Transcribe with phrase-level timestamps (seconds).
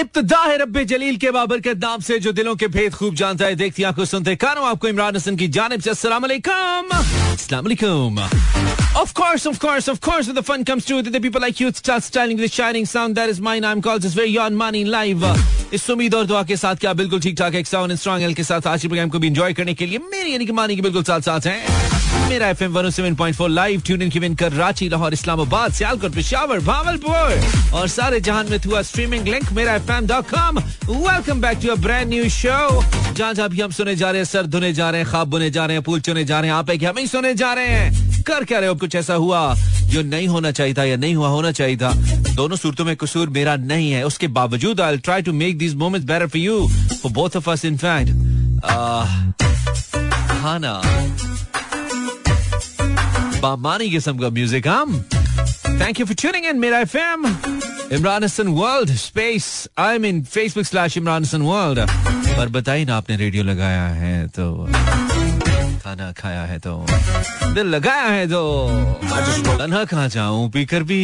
[0.00, 3.46] इब्तदा है रब्बे जलील के बाबर के नाम से जो दिलों के भेद खूब जानता
[3.46, 5.94] है देखती आपको सुनते कानों आपको इमरान हसन की जानब से
[8.98, 11.70] Of course, of course, of course, when the fun comes through, the people like you
[11.72, 13.64] start styling shining sound that is mine.
[13.64, 15.24] I'm called very on money live.
[15.74, 18.44] इस उम्मीद और दुआ के साथ क्या बिल्कुल ठीक ठाक एक साउंड स्ट्रॉन्ग एल के
[18.44, 20.82] साथ आज के प्रोग्राम को भी एंजॉय करने के लिए मेरी यानी कि मानी के
[20.82, 21.93] बिल्कुल साथ साथ हैं
[22.28, 24.36] Mera F M one seven point four live tune in
[24.82, 30.30] Lahore, Islamabad, Sialkot, Peshawar Bahawalpur और सारे जहान में streaming link Mera F M dot
[30.30, 30.58] com
[30.88, 32.82] welcome back to brand new show
[33.14, 35.50] जहाँ जहाँ भी हम सुने जा रहे हैं, सर धुने जा रहे हैं, खाब बुने
[35.50, 37.66] जा रहे हैं पुल चुने जा रहे हैं, आप एक हम ही सुने जा रहे
[37.66, 38.74] हैं। कर क्या रहे हो?
[38.74, 39.54] कुछ ऐसा हुआ
[39.90, 41.92] जो नहीं होना चाहिए था या नहीं हुआ, होना चाहिए था।
[42.34, 46.08] दोनों सूरतों में कसूर मेरा नहीं है। उसके बावजूद I try to make these moments
[46.08, 46.68] better for you
[47.02, 48.10] for both of us in fact
[50.42, 50.80] हाँ ना।
[53.44, 55.00] बामानी किस्म का म्यूज़िक हम
[55.80, 57.26] thank you for tuning in मेरा FM
[57.92, 59.46] Imran Hasan world space
[59.86, 61.80] I mean Facebook slash Imran Hasan world
[62.36, 64.46] पर बताइए ना आपने रेडियो लगाया है तो
[65.84, 66.74] खाना खाया है तो
[67.54, 68.40] दिल लगाया है तो
[69.58, 70.48] तनहा कहाँ जाऊँ?
[70.50, 71.00] पीकर भी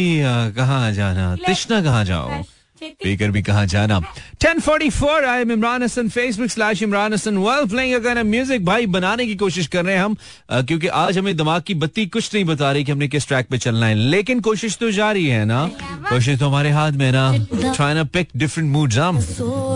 [0.57, 1.35] कहाँ जाना?
[1.45, 2.43] तिश्ना कहाँ जाऊँ?
[2.81, 3.99] पीकर भी कहा जाना
[4.43, 9.25] 1044 I am Imran Hasan Facebook slash Imran Hasan well playing अगर म्यूज़िक भाई बनाने
[9.25, 10.15] की कोशिश कर रहे हैं हम
[10.51, 13.57] क्योंकि आज हमें दिमाग की बत्ती कुछ नहीं बता रही कि हमने किस ट्रैक पे
[13.57, 15.65] चलना है लेकिन कोशिश तो जारी है ना
[16.09, 19.21] कोशिश तो हमारे हाथ में ना ट्राई ना पिक डिफरेंट मूड्स हम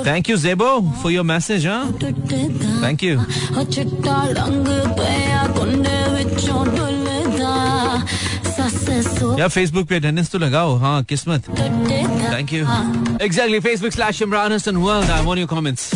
[0.08, 0.72] थैंक यू जेबो
[1.03, 1.67] for your message
[2.83, 3.20] thank you
[9.39, 12.64] या फेसबुक पे अटेंडेंस तो लगाओ हाँ किस्मत thank you
[13.25, 15.91] exactly Facebook slash Imran Hasan world I want your comments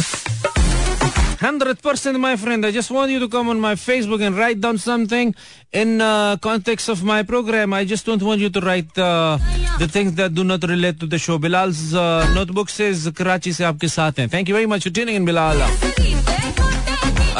[1.45, 4.79] 100% my friend i just want you to come on my facebook and write down
[4.85, 5.33] something
[5.81, 9.37] in uh, context of my program i just don't want you to write uh,
[9.83, 12.07] the things that do not relate to the show bilal's uh,
[12.39, 15.67] notebook says karachi se aapke sath hain thank you very much for tuning in bilal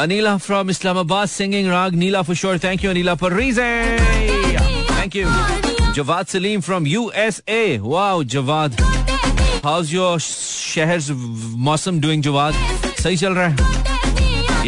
[0.03, 2.57] Anila from Islamabad singing Rag Neela for sure.
[2.57, 3.63] Thank you, Anila Parrize.
[4.99, 5.78] Thank you.
[5.94, 7.78] Jawad Salim from USA.
[7.78, 8.78] Wow, Jawad.
[9.62, 11.00] How's your शहर
[11.66, 12.54] मौसम doing, Jawad?
[13.02, 13.78] सही चल रहा है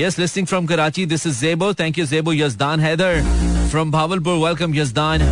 [0.00, 1.04] Yes, listening from Karachi.
[1.04, 1.74] This is Zebo.
[1.76, 2.34] Thank you, Zebo.
[2.36, 3.22] Yazdan Haider
[3.70, 4.40] from Bhavalpur.
[4.40, 5.24] Welcome, Yazdan.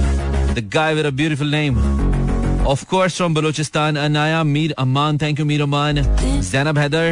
[0.55, 1.79] The guy with a beautiful name.
[2.67, 5.19] Of course, from Balochistan, Anaya Mir Aman.
[5.19, 6.03] Thank you, Mir Aman.
[6.43, 7.07] Zainab Haider.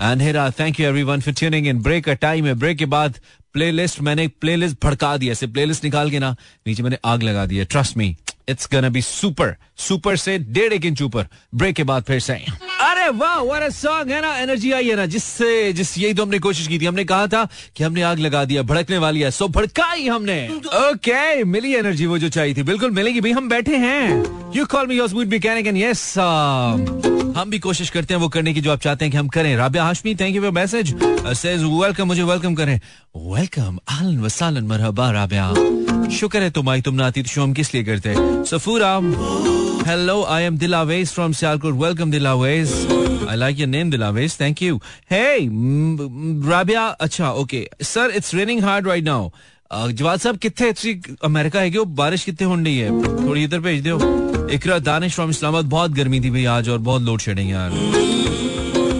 [0.00, 1.78] And Hira, thank you everyone for tuning in.
[1.80, 3.18] Break a time है break के बाद
[3.52, 6.36] playlist मैंने playlist भड़का दिया ऐसे playlist निकाल के ना,
[6.66, 8.16] नीचे मैंने आग लगा दी है trust me
[8.48, 12.44] it's gonna be super super से डेढ़ एक इंच ऊपर ब्रेक के बाद फिर से।
[12.80, 14.34] अरे वाह व्हाट अ सॉन्ग है ना?
[14.38, 15.06] एनर्जी आई है ना?
[15.06, 17.46] जिससे जिस यही तो हमने कोशिश की थी। हमने कहा था
[17.76, 22.06] कि हमने आग लगा दिया भड़कने वाली है सो भड़काई हमने। ओके okay, मिली एनर्जी
[22.06, 25.28] वो जो चाहिए थी। बिल्कुल मिलेगी। भाई हम बैठे हैं। You call me your sweet
[25.28, 29.12] mechanic and yes हम भी कोशिश करते हैं वो करने की जो आप चाहते हैं
[29.12, 30.94] कि हम करें। Rabia Hashmi thank you for message
[31.38, 32.80] says welcome मुझे वेलकम करें।
[33.16, 35.52] वेलकम अहलन वसालन मरहबा राबिया।
[36.10, 38.14] शुक्र है तुम आई तुम ना आती तो शो हम किस लिए करते
[38.44, 38.94] Safoora
[39.88, 42.72] hello I am Dilawez from Sialkot welcome Dilawez
[43.30, 44.80] I like your name Dilawez thank you
[45.10, 45.38] hey
[46.50, 49.30] Rabia अच्छा okay sir it's raining hard right now
[49.72, 50.92] जवाब साहब, कितने
[51.24, 52.90] अमेरिका है कि बारिश कितने होने रही है?
[53.26, 53.96] थोड़ी इधर भेज दो।
[54.54, 57.70] इकरा दानिश फ्रॉम इस्लामाबाद बहुत गर्मी थी भाई आज और बहुत लोड शेडिंग यार।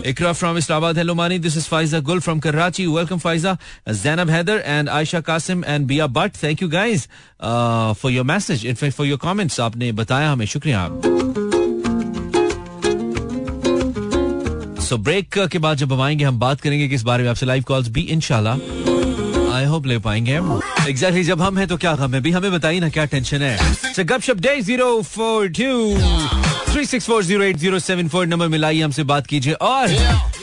[0.08, 0.96] Ikra from Islamabad.
[0.96, 1.36] Hello, Mani.
[1.38, 2.86] This is Faiza Gul from Karachi.
[2.88, 3.58] Welcome, Faiza.
[3.92, 6.32] Zainab Heather and Aisha Qasim and Bia Butt.
[6.34, 7.08] Thank you, guys,
[7.40, 8.64] uh, for your message.
[8.64, 9.58] In fact, for your comments.
[9.60, 10.88] आपने बताया हमें शुक्रिया
[14.88, 17.62] so break के बाद जब हम आएँगे हम बात करेंगे किस बारे में आपसे लाइव
[17.68, 20.36] कॉल्स भी इंशाल्लाह आई होप ले पाएँगे
[20.90, 24.04] एग्जैक्टली जब हम हैं तो क्या गम है भी हमें बताइए ना क्या टेंशन है
[24.04, 26.47] Gupshup day zero four two
[26.78, 29.92] three six four zero eight zero seven four number मिलाइए हमसे बात कीजिए। और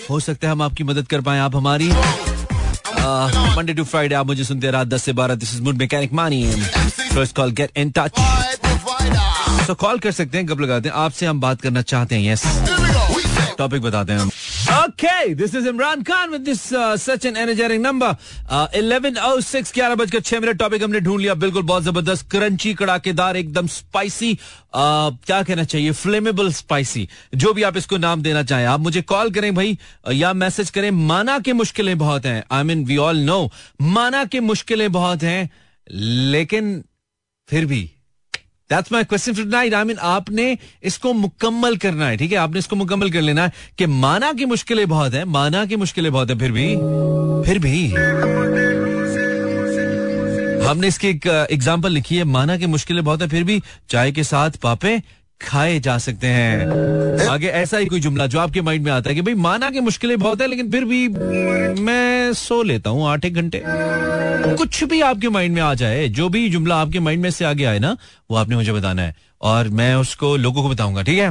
[0.10, 1.88] हो सकता है हम आपकी मदद कर पाए, आप हमारी
[3.58, 6.14] मंडे टू फ्राइडे आप मुझे सुनते हैं रात दस से बारह। दिस इज़ मूड मैकेनिक
[6.14, 8.20] मानी first call get in touch
[9.68, 12.44] तो कॉल कर सकते हैं कब लगाते हैं। आपसे हम बात करना चाहते हैं यस
[13.58, 14.32] टॉपिक बताते हैं हम।
[14.76, 18.08] Okay, this is Imran Khan with this uh, such an energetic number.
[18.50, 23.38] Uh, 11:06 ग्यारह बजकर छह मिनट टॉपिक हमने ढूंढ लिया। बिल्कुल बहुत ज़बरदस्त क्रंची कड़ाकेदार
[23.38, 24.34] एकदम स्पाइसी
[24.76, 25.92] क्या कहना चाहिए?
[25.92, 29.78] फ्लेमेबल स्पाइसी जो भी आप इसको नाम देना चाहें आप मुझे कॉल करें भाई
[30.14, 33.52] या मैसेज करें। माना के मुश्किलें बहुत हैं। I mean we all know
[33.82, 35.50] माना के मुश्किलें बहुत हैं
[36.32, 36.84] लेकिन
[37.50, 37.90] फिर भी
[38.70, 42.38] that's my question for night I mean आपने इसको मुकम्मल करना है, ठीक है?
[42.38, 46.12] आपने इसको मुकम्मल कर लेना है कि माना की मुश्किलें बहुत है, माना की मुश्किलें
[46.12, 46.68] बहुत है, फिर भी
[47.46, 47.88] फिर भी।
[50.66, 54.24] हमने इसकी एक एग्ज़ाम्पल लिखी है, माना की मुश्किलें बहुत है, फिर भी, चाय के
[54.24, 55.02] साथ पापे
[55.42, 59.16] खाए जा सकते हैं। आगे ऐसा ही कोई जुमला जो आपके माइंड में आता है
[59.16, 61.08] कि भाई माना कि मुश्किलें बहुत है लेकिन फिर भी
[61.82, 63.64] मैं सो लेता हूँ आठ एक घंटे।
[64.56, 67.66] कुछ भी आपके माइंड में आ जाए जो भी जुमला आपके माइंड में से आगे
[67.66, 67.98] आए ना
[68.32, 71.30] वो आपने मुझे बताना है। और मैं उसको लोगों को बताऊँगा ठीक है?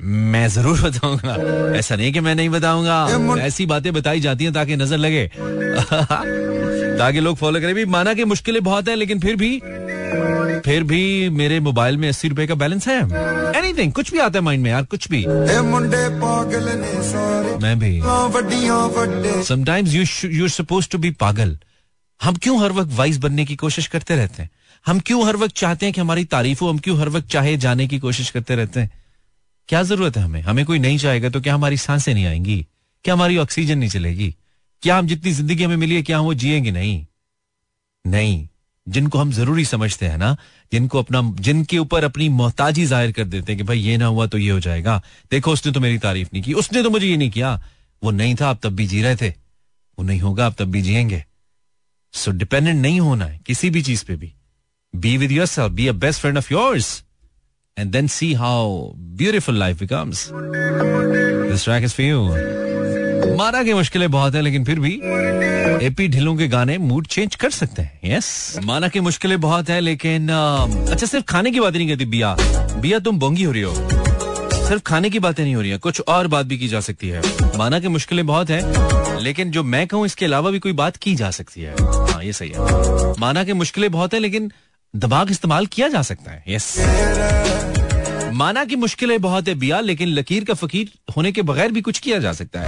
[0.00, 1.36] मैं ज़रूर बताऊँगा।
[1.78, 3.06] ऐसा नहीं कि मैं नहीं बताऊँगा।
[3.40, 5.30] ऐसी बातें बताई जाती हैं ताकि नज़र लगे।
[6.98, 9.62] ताकि लोग फॉलो करें। भी माना कि मुश्किलें बहुत है लेकिन फिर भी
[10.64, 12.98] फिर भी मेरे मोबाइल में अस्सी रुपए का बैलेंस है।
[13.58, 15.26] एनीथिंग कुछ भी आता है माइंड में यार कुछ भी।
[17.58, 18.00] मैं भी।
[19.42, 21.58] Sometimes you you suppose to be पागल।
[22.22, 24.50] हम क्यों हर वक्त वाइस बनने की कोशिश करते रहते हैं?
[24.86, 26.70] हम क्यों हर वक्त चाहते हैं कि हमारी तारीफ़ हो?
[26.70, 28.90] हम क्यों हर वक्त चाहे जाने की कोशिश करते रहते हैं?
[29.68, 30.42] क्या ज़रूरत है हमें?
[30.42, 32.66] हमें कोई नहीं चाहेगा तो क्या हमारी साँसें नहीं आएँगी?
[33.04, 34.36] क्या हमारी ऑक्सीजन नहीं चलेगी?
[34.82, 36.70] क्या हम जितनी ज़िंदगी हमें मिली है, क्या हम वो जिएँगे?
[36.70, 37.06] नहीं।
[38.06, 38.48] नहीं।
[38.88, 40.36] जिनको हम ज़रूरी समझते हैं ना,
[40.72, 44.26] जिनको अपना, जिनके ऊपर अपनी मोहताजी ज़ाहिर कर देते हैं कि भाई ये ना हुआ
[44.26, 47.16] तो ये हो जाएगा। देखो, उसने तो मेरी तारीफ़ नहीं की। उसने तो मुझे ये
[47.16, 47.62] नहीं किया।
[48.04, 49.28] वो नहीं था, आप तब भी जी रहे थे।
[49.98, 51.24] वो नहीं होगा, आप तब भी जिएँगे।
[52.12, 54.32] सो डिपेंडेंट नहीं होना है, किसी भी चीज़ पे भी।
[54.94, 57.02] With yourself be a best friend of yours
[57.78, 64.10] and then see how beautiful life becomes this track is for you मारा की मुश्किलें
[64.10, 64.94] बहुत है, लेकिन फिर भी
[65.86, 69.80] एपी ढिलों के गाने मूड चेंज कर सकते हैं। यस माना की मुश्किलें बहुत है,
[69.80, 72.36] लेकिन अच्छा सिर्फ़ खाने की बात नहीं कहती, बिया।
[72.80, 73.74] बिया, तुम बोंगी हो रही हो।
[74.68, 77.08] सिर्फ़ खाने की बातें नहीं हो रही है, कुछ और बात भी की जा सकती
[77.08, 77.22] है।
[77.58, 81.14] माना की मुश्किलें बहुत है, लेकिन जो मैं कहूँ, इसके अलावा भी कोई बात की
[81.14, 84.52] जा सकती है। हाँ ये सही है। माना की मुश्किलें बहुत है, लेकिन
[84.94, 86.74] दिमाग इस्तेमाल किया जा सकता है। यस
[88.32, 91.98] माना की मुश्किलें बहुत है बिया लेकिन लकीर का फकीर होने के बगैर भी कुछ
[91.98, 92.66] किया जा सकता है।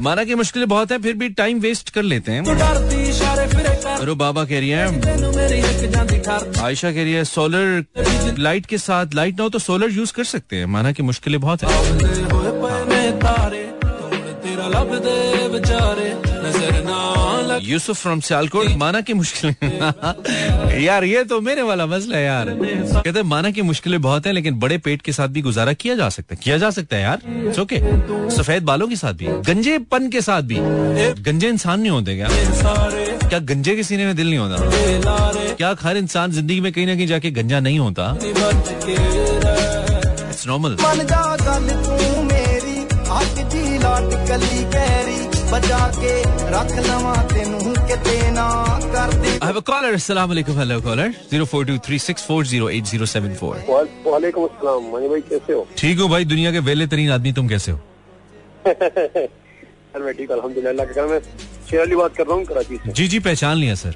[0.00, 2.44] माना की मुश्किलें बहुत है फिर भी टाइम वेस्ट कर लेते हैं।
[3.96, 4.86] अरे बाबा कह रही है।
[6.64, 7.84] आयशा कह रही है सोलर
[8.38, 11.40] लाइट के साथ लाइट ना हो तो सोलर यूज़ कर सकते हैं। माना की मुश्किलें
[11.40, 11.68] बहुत है।
[17.62, 19.54] यूसुफ फ्रॉम सियालकोट माना की मुश्किलें
[20.82, 24.58] यार ये तो मेरे वाला मसला है यार कहते माना की मुश्किलें बहुत है लेकिन
[24.60, 27.60] बड़े पेट के साथ भी गुजारा किया जा सकता है किया जा सकता है यार
[27.60, 27.80] ओके
[28.36, 30.56] सफ़ेद बालों के साथ भी गंजेपन के साथ भी
[31.22, 32.28] गंजे इंसान नहीं होते क्या
[33.28, 36.94] क्या गंजे के सीने में दिल नहीं होता क्या हर इंसान ज़िंदगी में कहीं ना
[36.94, 38.16] कहीं जाके गंजा नहीं होता
[40.30, 40.76] इट्स नॉर्मल
[45.76, 46.12] बचा के
[46.52, 47.58] रख लवा तेनू
[47.88, 48.46] किते ना
[48.94, 49.92] कर दे। I have a caller.
[49.94, 50.54] Assalamu alaikum.
[50.60, 51.08] Hello caller.
[51.32, 53.56] 0423640874.
[54.06, 57.48] वालेकुम अस्सलाम मनी भाई कैसे हो ठीक हो भाई दुनिया के वेले तरीन आदमी तुम
[57.48, 57.78] कैसे हो?
[58.66, 61.20] सर मैं ठीक अल्हम्दुलिल्लाह के मैं
[61.70, 63.94] शेर अली बात कर रहा हूँ कराची से। जी जी पहचान लिया सर।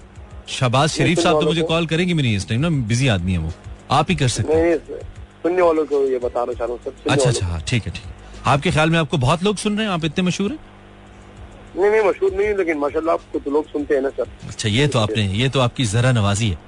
[0.49, 3.51] शहबाज शरीफ साहब तो मुझे कॉल करेंगे मेरी इस टाइम ना बिज़ी आदमी है वो।
[3.99, 4.79] आप ही कर सकते हैं।
[5.43, 6.79] सुनने वालों को ये बता रहा हूँ
[7.11, 8.11] अच्छा अच्छा हाँ ठीक है ठीक है।
[8.53, 9.93] आपके ख्याल में आपको बहुत लोग सुन रहे हैं?
[9.93, 10.59] आप इतने मशहूर हैं?
[11.81, 14.87] नहीं नहीं मशहूर नहीं लेकिन माशाल्लाह आपको तो लोग सुनते हैं ना सर। अच्छा ये
[14.89, 16.59] तो आपने ये तो आपकी जरा नवाजी है।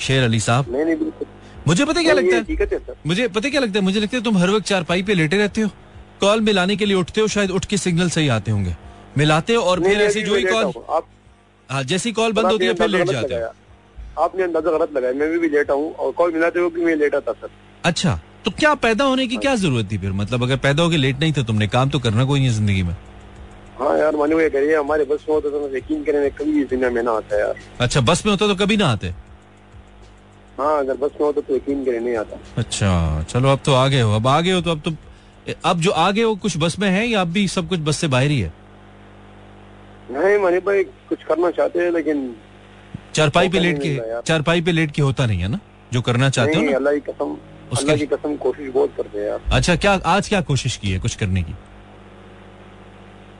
[0.00, 1.26] शेर अली साहब। नहीं नहीं बिल्कुल।
[1.68, 2.94] मुझे पता क्या लगता है?
[3.06, 3.84] मुझे पता क्या लगता है?
[3.84, 5.70] मुझे लगता है तुम हर वक्त चारपाई पे लेटे रहते हो।
[6.20, 8.74] कॉल मिलाने के लिए उठते हो शायद उठ के सिग्नल सही आते होंगे।
[9.18, 10.72] मिलाते हो और फिर ऐसी जो ही कॉल
[11.68, 13.52] हाँ। जैसी कॉल बंद होती है फिर लेट जाते हो।
[14.18, 17.32] आपने अंदाज़ा गलत लगाया। मैं भी लेटा हूँ और कॉल मिलाते हुए मैं लेटा था
[17.32, 17.48] सर।
[17.84, 20.12] अच्छा तो क्या पैदा होने की क्या ज़रूरत थी फिर?
[20.14, 22.94] मतलब अगर पैदा होकर लेट नहीं था तुमने काम तो करना कोई नहीं ज़िंदगी में।
[23.80, 27.02] हाँ यार मानो ये करिए हमारे बस में होता तो यकीन करें कभी दुनिया में
[27.02, 29.08] ना आता यार। अच्छा बस में होता तो कभी ना आते?
[30.58, 32.90] हाँ अगर बस में होता तो यकीन करें नहीं आता। अच्छा
[33.30, 34.92] चलो अब तो आगे हो अब आगे हो तो अब तो
[35.64, 38.08] अब जो आगे हो कुछ बस में है या अब भी सब कुछ बस से
[38.14, 38.52] बाहर ही है?
[40.10, 42.34] नहीं मानी भाई कुछ करना चाहते हैं लेकिन
[43.14, 43.96] चारपाई पे लेट के
[44.26, 45.58] चारपाई पे लेट के होता नहीं है ना
[45.92, 47.36] जो करना चाहते हो अल्लाह की कसम
[47.78, 50.98] अल्लाह की कसम कोशिश बहुत करते हैं यार। अच्छा क्या आज क्या कोशिश की है
[50.98, 51.54] कुछ करने की?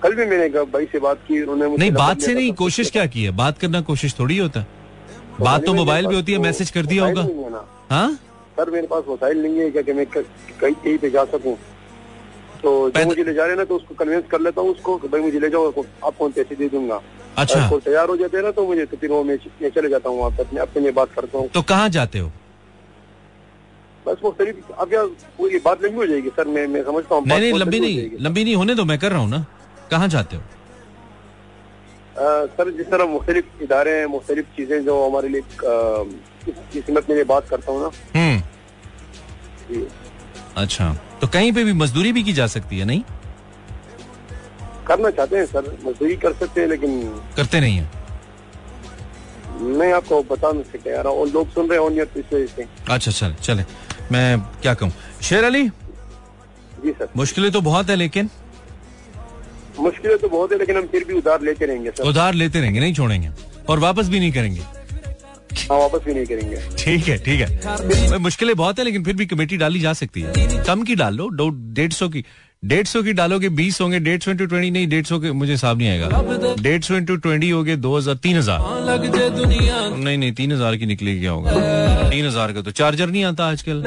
[0.02, 3.24] कल भी मैंने भाई से बात की उन्होंने नहीं बात से नहीं कोशिश क्या की
[3.24, 3.30] है?
[3.32, 4.64] बात करना कोशिश थोड़ी होता।
[5.40, 8.08] बात तो मोबाइल पे होती है मैसेज कर दिया होगा। हाँ
[8.56, 11.56] सर मेरे पास मोबाइल नहीं है क्या मैं कहीं कहीं पे जा सकूँ?
[12.62, 15.20] तो जो मुझे ले जा रहे ना तो उसको कन्विंस कर लेता हूँ उसको भाई
[15.20, 17.00] मुझे ले जाओ आपको पैसे दे दूँगा।
[17.38, 20.08] अच्छा। तो तैयार हो जाते हैं ना तो मुझे तो फिर वो मैं चले जाता
[20.08, 22.32] हूँ अपने अपने बात करता हूँ। तो कहाँ जाते हो?
[24.06, 25.06] बस वो करीब अब यार
[25.38, 28.44] पूरी बात लंबी हो जाएगी सर मैं मैं समझता हूँ नहीं नहीं लंबी नहीं लंबी
[28.44, 29.44] नहीं होने दो मैं कर रहा हूँ ना।
[29.90, 30.42] कहाँ जाते हो?
[32.56, 35.42] सर जिस तरह मुख्तलिफ़ इदारे हैं मुख्तलिफ़ चीज़ें जो हमारे लिए
[36.72, 39.84] किस्मत में बात करता हूँ ना। हम्म।
[40.56, 43.02] अच्छा तो कहीं पे भी मजदूरी भी की जा सकती है नहीं?
[44.86, 47.00] करना चाहते हैं सर मजदूरी कर सकते हैं लेकिन
[47.36, 47.88] करते नहीं है।
[49.78, 51.88] मैं आपको बता नहीं सकता यार और लोग सुन रहे हो
[52.90, 53.64] अच्छा चले चले
[54.12, 54.92] मैं क्या कहूँ?
[55.22, 55.68] शेर अली?
[56.84, 58.30] जी सर। मुश्किलें तो बहुत है लेकिन
[59.78, 62.80] मुश्किलें तो बहुत है लेकिन हम फिर भी उधार लेते रहेंगे सर। उधार लेते रहेंगे
[62.80, 63.30] नहीं छोड़ेंगे।
[63.68, 64.60] और वापस भी नहीं करेंगे।
[65.70, 69.26] हाँ वापस भी नहीं करेंगे। ठीक है ठीक है। मुश्किलें बहुत है लेकिन फिर भी
[69.26, 72.24] कमेटी डाली जा सकती है। कम की डाल लो डेढ़ सौ की।
[72.62, 75.52] डेढ़ सौ की डालोगे बीस होंगे डेढ़ सौ इंटू ट्वेंटी नहीं डेढ़ सौ के मुझे
[75.52, 78.60] हिसाब नहीं आएगा। डेढ़ सौ इंटू ट्वेंटी हो गए दो हज़ार तीन हज़ार।
[79.96, 81.50] नहीं नहीं तीन हज़ार की निकलेगी क्या होगा?
[82.10, 83.82] तीन हज़ार का तो चार्जर नहीं आता आजकल।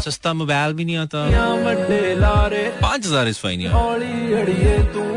[0.00, 1.26] सस्ता मोबाइल भी नहीं आता।
[2.80, 3.66] पाँच हज़ार इस फाइन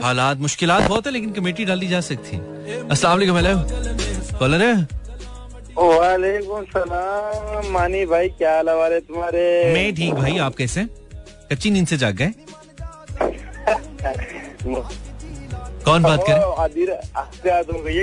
[0.04, 4.76] हालात मुश्किल बहुत है लेकिन कमेटी डाली जा सकती है। अस्सलाम वालेकुम हेलो। कॉलर है?
[5.80, 9.74] वालेकुम सलाम। मानी भाई क्या हाल है तुम्हारे?
[9.74, 10.88] मैं ठीक भाई आप कैसे
[11.52, 12.34] कच्ची नींद से जाग गए?
[15.86, 16.40] कौन बात करे?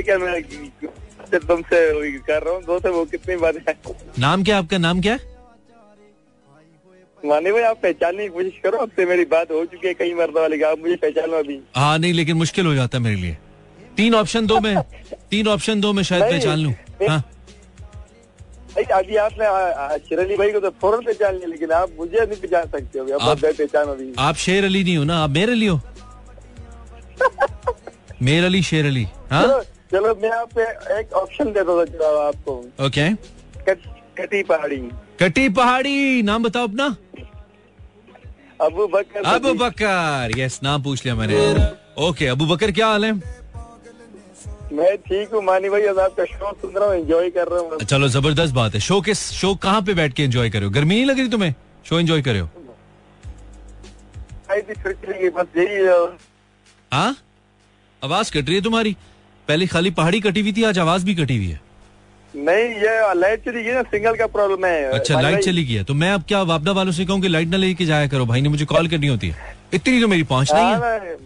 [0.03, 0.33] क्या मैं
[2.19, 3.37] कर रहा हूँ। दो वो कितनी
[4.19, 4.79] नाम क्या आपका?
[4.79, 5.21] नाम क्या है?
[7.25, 10.41] मानी भाई आप पहचानने की कोशिश करो आपसे मेरी बात हो चुकी है कई मरदा
[10.41, 13.37] वाली आप मुझे पहचानो अभी। हाँ नहीं लेकिन मुश्किल हो जाता है मेरे लिए।
[13.97, 14.77] तीन ऑप्शन दो मैं
[15.31, 16.73] तीन ऑप्शन दो मैं शायद पहचान लूँ।
[17.09, 17.23] हाँ।
[18.85, 19.47] अभी आपने
[20.09, 23.45] शिरली भाई को तो फ़ौरन पहचान लिया लेकिन आप मुझे नहीं पहचान सकते हो। आप-
[23.45, 25.81] पहचानो अभी। आप शेर अली नहीं हो ना आप मेर अली हो?
[28.23, 29.43] मेर अली शेर अली हाँ?
[29.43, 29.61] चलो
[29.93, 30.59] चलो मैं आप
[30.99, 32.53] एक ऑप्शन देता था जवाब आपको।
[32.87, 33.11] ओके।
[33.63, 33.79] कट,
[34.21, 34.77] कटी पहाड़ी।
[35.21, 36.97] कटी पहाड़ी नाम बताओ अपना।
[38.61, 41.65] अबू बकर। अबू बकर यस नाम पूछ लिया मैंने।
[42.09, 43.38] ओके अबू बकर क्या हाल है?
[44.73, 48.09] मैं ठीक हूँ मानी भाई आपका शो सुन रहा हूँ एंजॉय कर रहा हूँ। चलो
[48.09, 50.73] ज़बरदस्त बात है। शो के शो कहाँ पे बैठ के एंजॉय कर रहे हो?
[50.73, 51.55] गर्मी नहीं लग रही तुम्हें?
[51.85, 52.49] शो एंजॉय कर रहे हो?
[54.51, 55.87] बस यही
[56.93, 57.17] हाँ?
[58.03, 58.97] आवाज़ कट रही है तुम्हारी।
[59.49, 61.61] पहले खाली पहाड़ी कटी हुई थी आज आवाज़ भी कटी हुई है।
[62.35, 65.85] नहीं ये लाइट चली गई ना सिंगल का प्रॉब्लम है। अच्छा लाइट चली गई है।
[65.85, 68.27] तो मैं अब क्या वापडा वालों से कहूँ कि लाइट ना लेके जाया करो?
[68.27, 71.17] भाई ने मुझे कॉल करनी होती है। इतनी तो मेरी पहुँच नहीं हाँ। है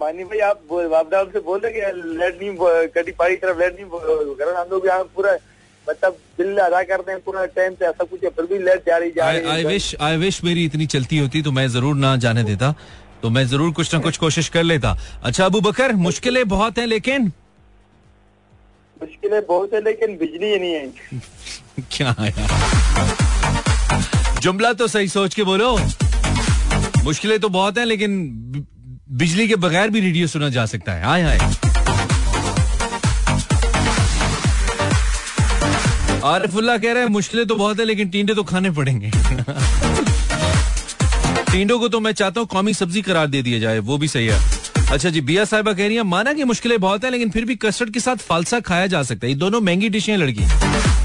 [0.00, 1.80] मानी भाई आप वापडाउन से बोल रहे कि
[2.18, 3.86] लाइट नहीं तरफ़ लाइट नहीं
[4.36, 5.32] करो हम लोग यहाँ पूरा
[5.86, 9.10] मतलब बिल अदा करते हैं पूरा टाइम ऐसा कुछ है फिर भी लाइट जा रही
[9.10, 12.42] जा रही आई विश आई विश मेरी इतनी चलती होती तो मैं ज़रूर ना जाने
[12.44, 12.74] देता
[13.22, 16.86] तो मैं ज़रूर कुछ ना कुछ कोशिश कर लेता। अच्छा अबू बकर मुश्किलें बहुत हैं
[16.86, 17.32] लेकिन?
[19.02, 20.86] मुश्किलें बहुत है लेकिन बिजली ही नहीं है।
[21.92, 22.32] क्या यार?
[24.42, 25.76] जुमला तो सही सोच के बोलो।
[27.04, 28.12] मुश्किलें तो बहुत हैं लेकिन
[29.12, 31.38] बिजली के बगैर भी रेडियो सुना जा सकता है। हाय हाय
[36.24, 39.10] आरिफुल्ला कह रहे हैं, मुश्किलें तो बहुत है, लेकिन टींडे तो खाने पड़ेंगे।
[41.52, 44.26] टींडों को तो मैं चाहता हूँ कौमी सब्ज़ी करार दे दिया जाए, वो भी सही
[44.26, 44.40] है।
[44.92, 47.56] अच्छा जी, बिया साहिबा कह रही है, माना कि मुश्किलें बहुत है, लेकिन फिर भी
[47.56, 50.44] कस्टर्ड के साथ फालसा खाया जा सकता है। ये दोनों महँगी डिशें हैं, लड़की।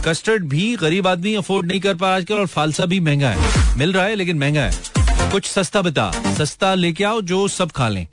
[0.10, 3.38] कस्टर्ड भी गरीब आदमी अफोर्ड नहीं कर पा आजकल, और फालसा भी महँगा है।
[3.78, 5.03] मिल रहा है, लेकिन महँगा है।
[5.34, 8.08] कुछ सस्ता बता। सस्ता लेके आओ, जो सब खा लें।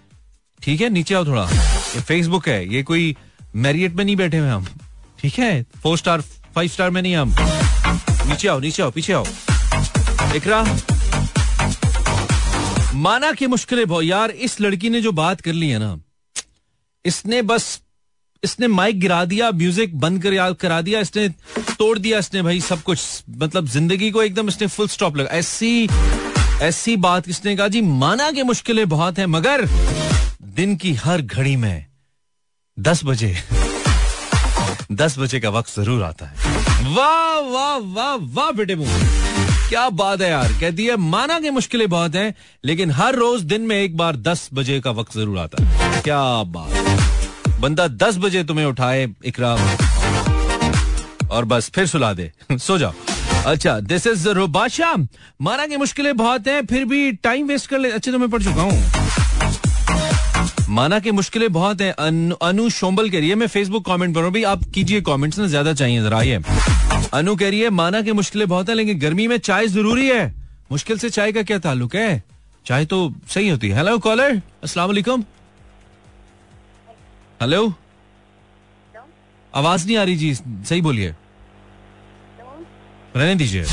[0.62, 0.88] ठीक है?
[0.90, 3.14] नीचे आओ थोड़ा। ये फेसबुक है। ये कोई
[3.56, 4.66] मैरियट में नहीं बैठे हुए हम।
[5.20, 5.62] ठीक है?
[5.82, 6.20] फोर स्टार
[6.54, 7.34] फाइव स्टार में नहीं हम।
[8.28, 9.24] नीचे आओ नीचे आओ, पीछे आओ।
[10.36, 10.62] इकरा
[12.96, 15.96] माना कि मुश्किलें बहुत। यार, इस लड़की ने जो बात कर ली है ना,
[17.04, 17.80] इसने बस,
[18.42, 21.28] इसने माइक गिरा दिया म्यूज़िक बंद कर, करा दिया, इसने
[21.78, 25.88] तोड़ दिया इसने भाई सब कुछ। मतलब ज़िंदगी को एकदम इसने फुल स्टॉप लगा। ऐसी
[26.62, 27.68] ऐसी बात किसने कहा?
[27.68, 29.66] जी, माना कि मुश्किलें बहुत हैं, मगर
[30.42, 31.86] दिन की हर घड़ी में
[32.78, 33.36] दस बजे
[34.92, 36.34] दस बजे का वक्त ज़रूर आता है।
[36.94, 38.76] वाह वाह वाह वाह बेटे
[39.68, 43.62] क्या बात है यार। कहती है, माना कि मुश्किलें बहुत हैं, लेकिन हर रोज दिन
[43.62, 48.44] में एक बार दस बजे का वक्त ज़रूर आता है। क्या बात बंदा दस बजे
[48.44, 49.52] तुम्हें उठाए इकरा
[51.30, 52.92] और बस, फिर सुला दे। सो जाओ।
[53.46, 54.94] अच्छा दिस इज़ रुबाशा
[55.42, 58.42] माना कि मुश्किलें बहुत हैं फिर भी टाइम वेस्ट कर ले अच्छे तो मैं पढ़
[58.42, 58.72] चुका हूँ।
[60.70, 64.22] माना कि मुश्किलें बहुत हैं अनु, अनु शोम्बल कह रही है मैं फेसबुक कमेंट पर
[64.22, 66.40] हूँ भाई आप कीजिए कमेंट्स ना ज़्यादा चाहिए जरा ये
[67.14, 70.34] अनु कह रही है माना कि मुश्किलें बहुत हैं लेकिन गर्मी में चाय ज़रूरी है।
[70.72, 72.22] मुश्किल से चाय का क्या ताल्लुक है?
[72.66, 72.98] चाय तो
[73.30, 75.24] सही होती है। हेलो कॉलर अस्सलाम वालेकुम।
[77.40, 77.72] हेलो
[79.54, 81.14] आवाज़ नहीं आ रही जी सही बोलिए।
[83.16, 83.64] रहने दीजिए।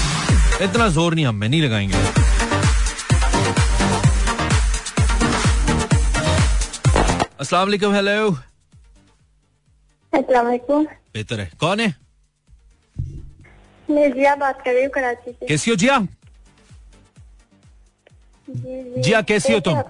[0.63, 1.97] इतना ज़ोर नहीं हम में नहीं लगाएँगे।
[7.39, 8.29] अस्सलाम वालेकुम हेलो।
[10.13, 11.95] अस्सलाम वालेकुम। बेहतर है। कौन है?
[13.89, 15.99] मैं जिया बात कर रही हूँ कराची से। कैसी हो जिया?
[18.47, 19.81] जी जिया कैसी हो तुम?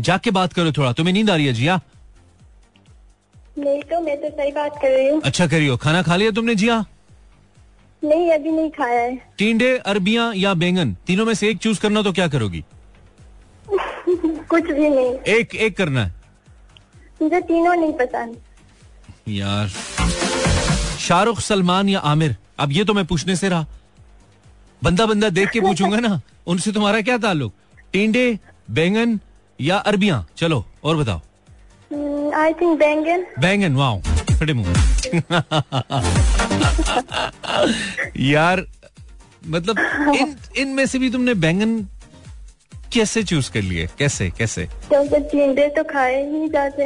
[0.00, 1.80] जाके बात करो थोड़ा तुम्हें नींद आ रही है जिया?
[3.58, 6.54] नहीं तो मैं तो सही बात कर रही हूँ। अच्छा करियो। खाना खा लिया तुमने
[6.54, 6.84] जिया?
[8.02, 12.02] नहीं अभी नहीं खाया है। टींडे अरबिया या बैंगन तीनों में से एक चूज़ करना
[12.02, 12.64] तो क्या करोगी?
[14.50, 16.14] कुछ भी नहीं। एक एक करना है।
[17.22, 18.36] मुझे तीनों नहीं पसंद
[19.28, 19.68] यार।
[20.98, 22.36] शाहरुख सलमान या आमिर?
[22.58, 23.66] अब ये तो मैं पूछने से रहा।
[24.82, 27.52] बंदा बंदा देख के पूछूँगा ना उनसे तुम्हारा क्या ताल्लुक?
[27.92, 28.38] टींडे
[28.70, 29.18] बैंगन
[29.60, 30.24] या अरबिया?
[30.36, 31.20] चलो और बताओ।
[32.40, 34.00] आई थिंक बैंगन। बैंगन वाओ
[34.40, 36.36] फटे मुँह।
[38.20, 38.66] यार
[39.46, 39.78] मतलब
[40.20, 41.86] इन इनमें से भी तुमने बैंगन
[42.92, 43.88] कैसे चूज़ कर लिए?
[43.98, 44.68] कैसे कैसे?
[44.92, 46.84] टिंडे तो खाए ही जाते।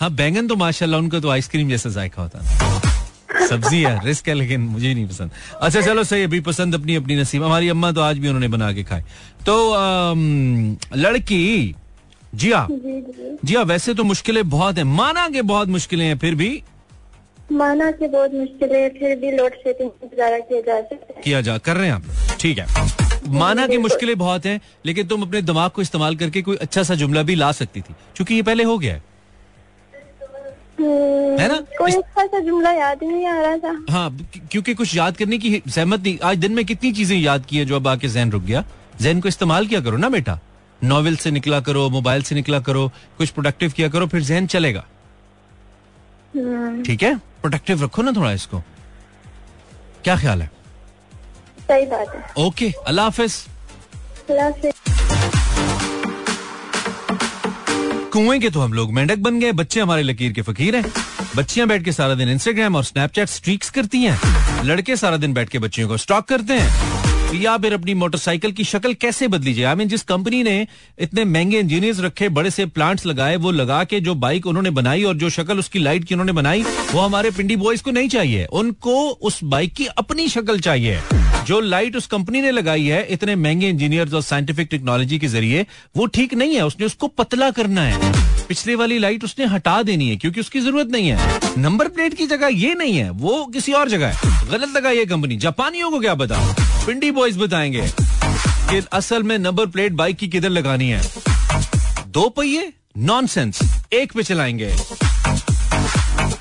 [0.00, 4.34] हाँ बैंगन तो माशाल्लाह उनका तो आइसक्रीम जैसा जायका होता है। सब्ज़ी है रिस्क है
[4.34, 8.00] लेकिन मुझे नहीं पसंद। अच्छा चलो सही अभी पसंद अपनी अपनी नसीब। हमारी अम्मा तो
[8.00, 9.04] आज भी उन्होंने बना के खाए।
[9.46, 11.74] तो अम, लड़की
[12.34, 12.66] जिया।
[13.44, 16.62] जिया वैसे तो मुश्किलें बहुत है। माना के बहुत मुश्किलें हैं फिर भी
[17.52, 21.40] माना कि बहुत मुश्किल है फिर भी लोड शेडिंग गुजारा किया जा सकता है। किया
[21.40, 22.02] जा कर रहे हैं आप?
[22.40, 22.66] ठीक है।
[23.28, 26.94] माना की मुश्किलें बहुत हैं लेकिन तुम अपने दिमाग को इस्तेमाल करके कोई अच्छा सा
[26.94, 29.02] जुमला भी ला सकती थी क्योंकि ये पहले हो गया है।
[30.78, 31.54] हम्म, है ना?
[31.78, 35.38] कोई अच्छा सा जुमला याद नहीं आ रहा था। हाँ क्यों- क्योंकि कुछ याद करने
[35.38, 38.30] की सहमत नहीं आज दिन में कितनी चीज़ें याद की है जो अब आके जहन
[38.30, 38.64] रुक गया?
[39.00, 40.40] जहन को इस्तेमाल किया करो ना बेटा।
[40.84, 44.84] नॉवेल से निकला करो मोबाइल से निकला करो कुछ प्रोडक्टिव किया करो फिर जहन चलेगा।
[46.36, 47.33] हम्म, ठीक है?
[47.44, 48.58] प्रोडक्टिव रखो ना थोड़ा इसको।
[50.04, 50.50] क्या ख्याल है?
[51.60, 53.44] सही बात है। ओके अल्लाह हाफिज।
[58.12, 60.84] कुएँ के तो हम लोग मेंढक बन गए बच्चे हमारे लकीर के फकीर हैं।
[61.36, 65.48] बच्चियाँ बैठ के सारा दिन इंस्टाग्राम और स्नैपचैट स्ट्रीक्स करती हैं। लड़के सारा दिन बैठ
[65.48, 67.03] के बच्चियों को स्टॉक करते हैं।
[67.34, 69.64] या फिर अपनी मोटरसाइकिल की शक्ल कैसे बदली जाए?
[69.64, 70.66] आई मीन जिस कंपनी ने
[70.98, 75.02] इतने महँगे इंजीनियर्स रखे, बड़े से प्लांट्स लगाए, वो लगा के जो बाइक उन्होंने बनाई
[75.02, 76.62] और जो शक्ल उसकी लाइट की उन्होंने बनाई,
[76.92, 81.00] वो हमारे पिंडी बॉयज़ को नहीं चाहिए। उनको उस बाइक की अपनी शक्ल चाहिए।
[81.46, 85.66] जो लाइट उस कंपनी ने लगाई है, इतने महँगे इंजीनियर्स और साइंटिफिक टेक्नोलॉजी के ज़रिए,
[85.96, 88.12] वो ठीक नहीं है। उसने उसको पतला करना है।
[88.48, 92.26] पिछले वाली लाइट उसने हटा देनी है, क्योंकि उसकी ज़रूरत नहीं है। नंबर प्लेट की
[92.26, 96.00] जगह ये नहीं है, वो किसी और जगह है। गलत लगा ये कंपनी जापानियों को
[96.00, 97.82] क्या बताओ पिंडी बॉयज़ बताएँगे
[98.70, 101.00] कि असल में नंबर प्लेट बाइक की किधर लगानी है।
[102.08, 103.60] दो पहिए नॉनसेंस
[103.92, 104.74] एक पे चलाएँगे।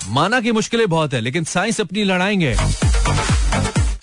[0.07, 2.55] माना की मुश्किलें बहुत है, लेकिन साइंस अपनी लड़ाएँगे।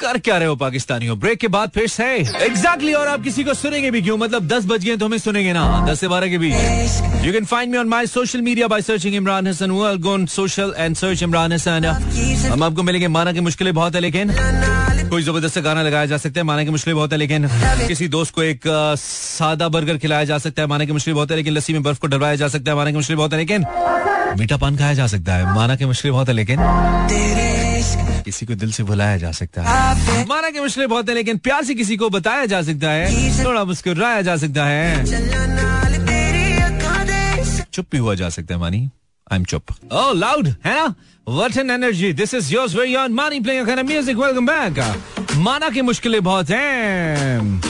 [0.00, 1.18] कर क्या रहे हो पाकिस्तानियों?
[1.20, 2.04] ब्रेक के बाद फिर से।
[2.44, 4.16] एग्जैक्टली और आप किसी को सुनेंगे भी क्यों?
[4.18, 7.44] मतलब दस बज गए तो हमें सुनेंगे ना। दस से बारह के बीच। You can
[7.44, 11.52] find me on my social media by searching Imran Hasan go social and search Imran
[11.52, 11.84] Hasan
[12.52, 14.30] हम आपको मिलेंगे, माना की मुश्किलें बहुत है, लेकिन
[15.10, 17.48] कोई ज़बरदस्त गाना लगाया जा सकता है, माना की मुश्किलें बहुत है, लेकिन
[17.88, 18.62] किसी दोस्त को एक
[18.96, 21.98] सादा बर्गर खिलाया जा सकता है, माना की मुश्किलें बहुत है, लेकिन लस्सी में बर्फ़
[22.00, 23.64] को डलवाया जा सकता है, माना की मुश्किलें बहुत है, लेकिन
[24.38, 26.58] मीठा पान खाया जा सकता है, माना की मुश्किलें बहुत है, लेकिन
[28.24, 31.64] किसी को दिल से बुलाया जा सकता है। माना की मुश्किलें बहुत है, लेकिन प्यार
[31.64, 35.04] से किसी को बताया जा सकता है, थोड़ा मुस्कुराया जा सकता है।
[37.72, 38.88] चुप भी हुआ जा सकता है, मानी।
[39.32, 40.94] आई एम चुप ओह लाउड है ना
[41.26, 45.68] what an energy this is yours very on मानी playing kind music welcome back माना
[45.70, 47.60] की मुश्किलें बहुत हैं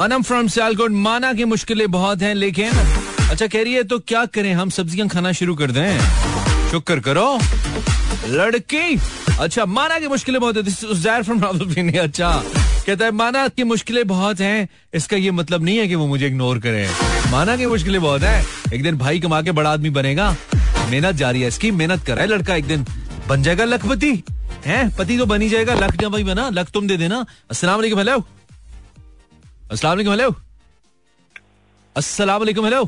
[0.00, 2.70] अनम फ्रॉम सियालकोट माना की मुश्किलें बहुत हैं लेकिन
[3.30, 5.98] अच्छा कह रही है तो क्या करें हम सब्ज़ियाँ खाना शुरू कर दें
[6.70, 7.26] शुक्र करो
[8.26, 8.98] लड़की।
[9.40, 12.30] अच्छा माना की मुश्किलें बहुत है अच्छा।
[12.86, 16.26] कहता है, माना की मुश्किलें बहुत हैं, इसका ये मतलब नहीं है कि वो मुझे
[16.26, 16.88] इग्नोर करे।
[17.30, 20.30] माना की मुश्किलें बहुत है, एक दिन भाई कमा के बड़ा आदमी बनेगा,
[20.90, 22.86] मेहनत जारी है इसकी, मेहनत कर रहा है लड़का, एक दिन
[23.28, 24.12] बन जाएगा लखपति।
[24.66, 27.98] है, पति तो बन ही जाएगा, लख ना भाई बना, लख तुम दे देना। वालेकुम
[27.98, 28.18] हेलो
[29.84, 30.34] वालेकुम हेलो
[31.96, 32.84] अस्सलाम हेलो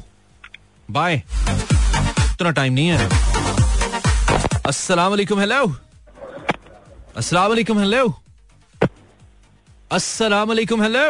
[0.88, 3.25] बाय। इतना टाइम नहीं है।
[4.66, 5.56] अस्सलाम वालेकुम हेलो
[7.16, 8.06] अस्सलाम वालेकुम हेलो
[9.92, 11.02] अस्सलाम वालेकुम हेलो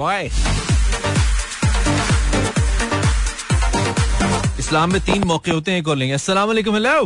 [0.00, 0.26] बाय
[4.58, 7.04] इस्लाम में तीन मौके होते हैं एक और लेंगे। अस्सलाम वालेकुम हेलो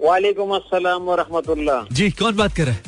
[0.00, 2.82] वालेकुम अस्सलाम व रहमतुल्लाह। जी कौन बात कर रहा है?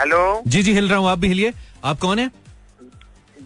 [0.00, 1.52] हेलो। जी जी हिल रहा हूँ आप भी हिलिए।
[1.84, 2.30] आप कौन है?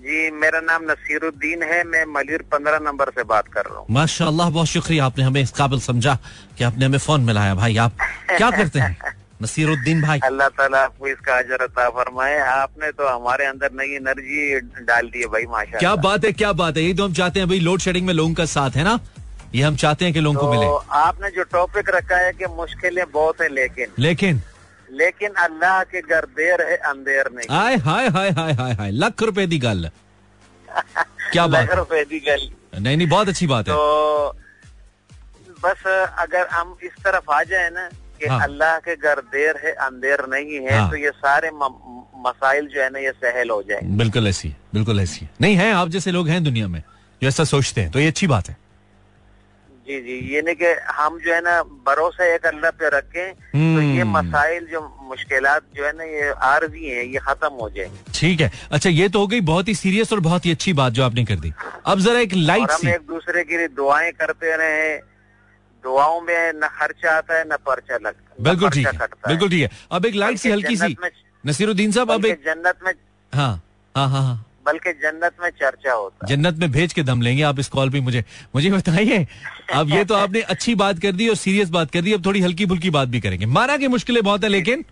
[0.04, 4.50] जी मेरा नाम नसीरुद्दीन है मैं मलिर पंद्रह नंबर से बात कर रहा हूँ। माशाल्लाह
[4.50, 6.16] बहुत शुक्रिया आपने हमें इस काबिल समझा
[6.58, 7.92] कि आपने हमें फ़ोन मिलाया। भाई आप
[8.36, 8.96] क्या करते हैं?
[9.42, 14.60] नसीरुद्दीन भाई। अल्लाह ताला आपको इसका अजर अता फरमाए। आपने तो हमारे अंदर नई एनर्जी
[14.84, 17.40] डाल दी है भाई माशा क्या बात है क्या बात है। ये तो हम चाहते
[17.40, 18.98] हैं भाई लोड शेडिंग में लोगों का साथ है ना?
[19.54, 20.66] ये हम चाहते हैं कि लोगों तो को मिले।
[21.00, 24.40] आपने जो टॉपिक रखा है कि मुश्किलें बहुत है लेकिन लेकिन
[25.00, 29.22] लेकिन अल्लाह के घर देर है अंधेर नहीं। हाय हाय हाय हाय हाय हाय लख
[29.22, 29.88] रुपए दी गल।
[31.32, 31.62] क्या बात?
[31.64, 32.48] लख रुपए दी गल।
[32.80, 34.36] नहीं नहीं बहुत अच्छी बात तो
[35.64, 35.86] बस
[36.18, 37.88] अगर हम इस तरफ़ आ जाए ना
[38.20, 41.50] कि हाँ। अल्लाह के घर देर है अंधेर नहीं है हाँ। तो ये सारे
[42.26, 45.88] मसाइल जो है ना ये सहल हो जाए बिल्कुल ऐसी बिल्कुल ऐसी। नहीं है आप
[45.88, 46.82] जैसे लोग हैं दुनिया में
[47.22, 48.56] जो ऐसा सोचते हैं तो ये अच्छी बात है।
[49.86, 50.66] जी जी। ये नहीं कि
[50.96, 55.62] हम जो है ना भरोसा एक अल्लाह पे रखें तो ये हम्म। मसाइल जो मुश्किलात
[55.76, 59.20] जो है ना ये आरजी हैं ये खत्म हो जाएँगे। ठीक है। अच्छा ये तो
[59.20, 61.52] हो गई बहुत ही सीरियस और बहुत ही अच्छी बात जो आपने कर दी।
[61.86, 64.96] अब जरा एक लाइट हम सी एक दूसरे के लिए दुआएँ करते रहे।
[65.84, 69.70] दुआओं में न खर्चा आता है न पर्चा लगता बिल्कुल ठीक है। बिल्कुल ठीक है।
[69.92, 70.96] अब एक लाइट सी हल्की सी।
[71.44, 72.92] नसीरुद्दीन साहब अब एक जन्नत में
[73.32, 73.52] हाँ।
[73.94, 77.42] हाँ हाँ हाँ। बल्कि जन्नत में चर्चा होता है। जन्नत में भेज के दम लेंगे
[77.42, 78.24] आप इस कॉल पे मुझे
[78.54, 79.26] मुझे बताइए।
[79.74, 82.40] अब ये तो आपने अच्छी बात कर दी और सीरियस बात कर दी अब थोड़ी
[82.40, 84.84] हल्की फुल्की बात भी करेंगे। माना की मुश्किलें बहुत है लेकिन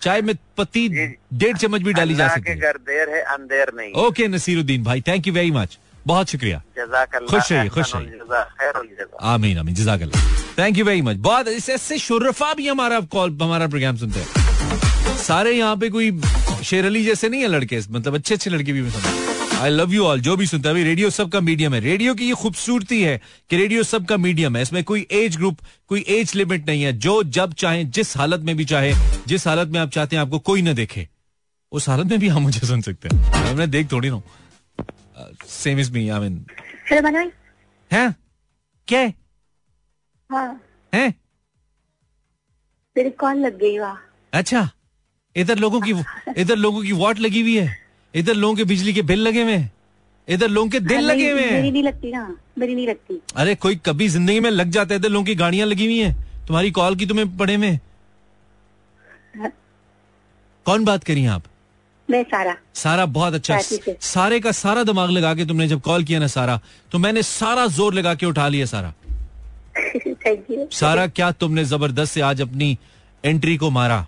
[0.00, 4.28] चाय में पत्ती डेढ़ चम्मच भी डाली जा सकती है। देर है अंधेर नहीं ओके
[4.28, 10.20] नसीरुद्दीन भाई थैंक यू वेरी मच बहुत शुक्रिया। खुश रहिए, खुश रहिए। आमीन आमीन जजाकल्ला
[10.58, 14.43] थैंक यू वेरी मच बहुत इससे शुर्रफा भी हमारा कॉल हमारा प्रोग्राम सुनते हैं।
[15.24, 16.10] सारे यहाँ पे कोई
[16.64, 18.82] शेर अली जैसे नहीं है लड़के मतलब अच्छे अच्छे लड़के भी
[19.56, 22.26] आई लव यू ऑल जो भी सुनता है अभी रेडियो सबका मीडियम है। रेडियो की
[22.26, 25.58] ये खूबसूरती है कि रेडियो सबका मीडियम है। इसमें कोई एज ग्रुप
[25.88, 28.92] कोई एज लिमिट नहीं है। जो जब चाहे जिस हालत में भी चाहे
[29.26, 31.08] जिस हालत में आप चाहते हैं आपको कोई ना देखे
[31.72, 34.22] उस हालत में भी आप मुझे सुन सकते हैं। मैं देख थोड़ी ना
[35.48, 36.44] same is me I mean
[36.90, 37.08] hello
[37.90, 38.14] है?
[38.88, 39.14] क्या है?
[40.30, 40.60] हाँ।
[42.96, 43.96] मेरी कॉल लग गई वाह।
[44.32, 44.68] अच्छा।
[45.36, 45.92] इधर लोगों की
[46.40, 47.76] इधर लोगों की वॉट लगी हुई है।
[48.14, 49.72] इधर लोगों के बिजली के बिल लगे हुए हैं।
[50.28, 52.86] इधर लोगों के दिल हाँ, लगे मेरी- हुए मेरी हैं नहीं लगती ना मेरी नहीं
[52.88, 55.98] लगती। अरे कोई कभी ज़िंदगी में लग जाता है इधर लोगों की गाड़ियाँ लगी हुई
[55.98, 56.14] हैं।
[56.46, 57.78] तुम्हारी कॉल की तुम्हें पड़े में
[59.40, 59.50] हाँ।
[60.66, 61.42] कौन बात करी आप?
[62.10, 63.58] मैं सारा। सारा बहुत अच्छा।
[64.00, 66.60] सारे का सारा दिमाग लगा के तुमने जब कॉल किया ना सारा
[66.92, 68.92] तो मैंने सारा ज़ोर लगा के उठा लिया सारा।
[70.06, 72.78] थैंक यू सारा क्या तुमने ज़बरदस्त से आज अपनी
[73.24, 74.06] एंट्री को मारा?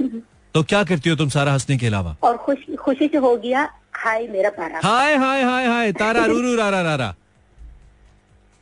[0.54, 2.16] तो क्या करती हो तुम सारा हंसने के अलावा?
[2.22, 6.54] और खुश खुशी से हो गया हाय मेरा पारा हाय हाय हाय हाय तारा रूरू
[6.56, 7.14] रारा रारा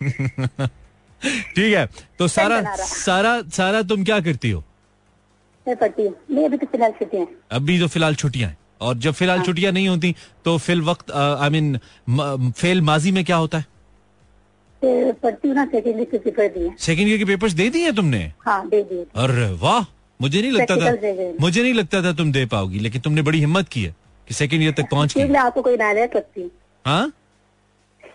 [1.55, 1.87] ठीक है
[2.19, 4.63] तो सारा सारा सारा तुम क्या करती हो?
[5.67, 8.95] मैं पढ़ती हूँ। मैं अभी तो फ़िलहाल छुट्टी है। अभी तो फ़िलहाल छुट्टियाँ हैं। और
[9.05, 11.79] जब फ़िलहाल छुट्टियाँ नहीं होती तो फिल वक्त आई मीन
[12.61, 13.67] फेल माजी में क्या होता है?
[14.83, 18.21] पढ़ती हूँ ना सेकेंडरी के पेपर दिए सेकेंड ईयर के पेपर्स दे दिए तुमने?
[18.47, 19.83] हाँ दे दिए अरे वाह!
[20.21, 20.91] मुझे नहीं लगता था
[21.41, 23.95] मुझे नहीं लगता था तुम दे पाओगी लेकिन तुमने बड़ी हिम्मत की है
[24.29, 26.51] कि सेकेंड ईयर तक पहुँच गई। मैं आपको कोई नाराज़ सकती
[26.85, 27.13] हाँ?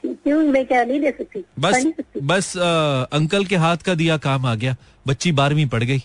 [0.05, 1.43] क्यों मैं क्या नहीं दे सकती?
[1.59, 1.85] बस
[2.23, 4.75] बस आ, अंकल के हाथ का दिया काम आ गया।
[5.07, 6.01] बच्ची बारहवीं पढ़ गई।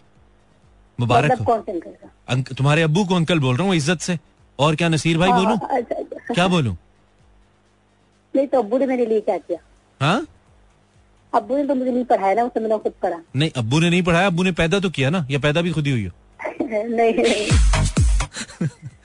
[0.99, 1.81] मुबारक मतलब हो। कौन
[2.29, 4.19] अंक, तुम्हारे अबू को अंकल बोल रहा हूँ इज़्ज़त से।
[4.59, 5.57] और क्या नसीर भाई बोलूँ?
[5.57, 6.77] हाँ, अच्छा, अच्छा। क्या बोलूँ?
[8.35, 9.59] नहीं तो अब्बू ने मेरे लिए क्या किया?
[10.01, 10.27] हाँ?
[11.35, 14.03] अब्बू ने तो मुझे नहीं पढ़ाया ना उसने मैंने खुद पढ़ा। नहीं अबू ने नहीं
[14.03, 16.13] पढ़ाया अब्बू ने पैदा तो किया ना या पैदा भी खुद ही हुई हो?
[16.63, 17.49] नहीं नहीं।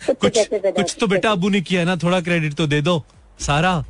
[0.10, 0.38] कुछ
[0.78, 3.04] कुछ तो बेटा अब्बू ने किया ना थोड़ा क्रेडिट तो दे दो।
[3.40, 3.84] सारा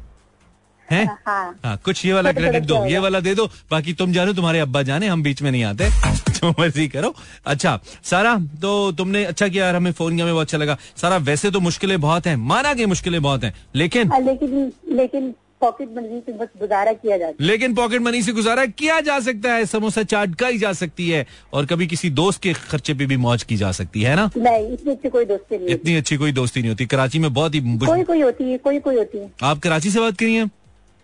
[0.88, 1.00] है?
[1.00, 1.06] है?
[1.28, 4.60] हाँ। हाँ कुछ ये वाला क्रेडिट दो ये वाला दे दो बाकी तुम जानो तुम्हारे
[4.60, 5.89] अब्बा जाने हम बीच में नहीं आते
[6.34, 7.13] जो मर्ज़ी करो।
[7.46, 11.17] अच्छा सारा तो तुमने अच्छा किया यार हमें फ़ोन किया हमें बहुत अच्छा लगा। सारा
[11.30, 15.89] वैसे तो मुश्किलें बहुत हैं माना कि मुश्किलें बहुत हैं लेकिन हाँ, लेकिन लेकिन पॉकेट
[15.97, 19.65] मनी से बस गुजारा किया जाता लेकिन पॉकेट मनी से गुजारा किया जा सकता है
[19.65, 23.43] समोसा चाट ही जा सकती है और कभी किसी दोस्त के खर्चे पे भी मौज
[23.43, 24.30] की जा सकती है ना?
[24.38, 27.56] नहीं इतनी अच्छी कोई दोस्ती नहीं इतनी अच्छी कोई दोस्ती नहीं होती। कराची में बहुत
[27.56, 30.45] ही कोई कोई होती है कोई कोई होती है। आप कराची से बात करिए।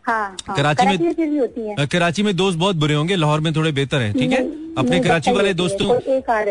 [0.03, 3.39] हाँ हाँ। कराची में- फिर भी होती है। कराची में दोस्त बहुत बुरे होंगे लाहौर
[3.39, 4.43] में थोड़े बेहतर है ठीक है?
[4.75, 5.89] अपने कराची वाले दोस्तों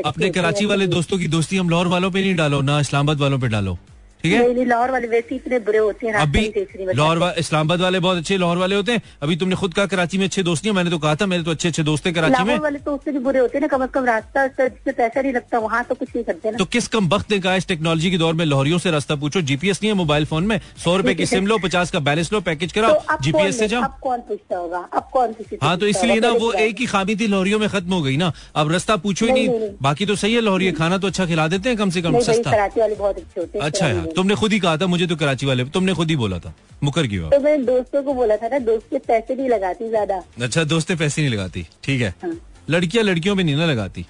[0.01, 3.38] अपने कराची वाले दोस्तों की दोस्ती हम लाहौर वालों पे नहीं डालो ना इस्लामाबाद वालों
[3.38, 3.79] पे डालो।
[4.22, 4.64] ठीक है?
[4.64, 8.57] लाहौर वाले वैसे इतने बुरे होते हैं अभी लाहौर वा- इस्लामाबाद वाले बहुत अच्छे लाहौर
[8.57, 10.98] वाले होते हैं। अभी तुमने खुद कहा कराची में अच्छे दोस्त नहीं है, मैंने तो
[10.98, 13.38] कहा था मेरे तो अच्छे अच्छे दोस्त हैं कराची में। वाले तो उससे भी बुरे
[13.38, 16.24] होते हैं ना कम से कम रास्ता जिससे पैसा नहीं लगता वहाँ तो कुछ नहीं
[16.24, 18.90] करते ना। तो किस कम वक्त ने कहा इस टेक्नोलॉजी के दौर में लाहौरियों से
[18.90, 19.40] रास्ता पूछो?
[19.40, 22.40] जीपीएस नहीं है मोबाइल फ़ोन में। सौ रुपए की सिम लो पचास का बैलेंस लो
[22.40, 24.78] पैकेज तो कराओ जीपीएस कौन से जाओ। कौन पूछता होगा?
[24.78, 28.02] अब कौन हाँ तो इसलिए ना वो एक ही खामी थी लाहौरियों में खत्म हो
[28.02, 31.26] गई ना। अब रास्ता पूछो ही नहीं। बाकी तो सही है लाहौरी खाना तो अच्छा
[31.26, 34.53] खिला देते हैं कम से कम सस्ता। कराची वाले बहुत अच्छे होते हैं तुमने खुद
[34.53, 37.40] ही कहा था मुझे तो कराची वाले तुमने खुद ही बोला था मुकर क्यों तो
[37.40, 41.23] मैंने दोस्तों को बोला था ना दोस्त के पैसे नहीं लगाती ज़्यादा। अच्छा दोस्तें पैसे
[41.23, 42.33] नहीं लगाती ठीक है। हाँ।
[42.71, 44.07] लड़कियाँ लड़कियों पे नहीं ना लगाती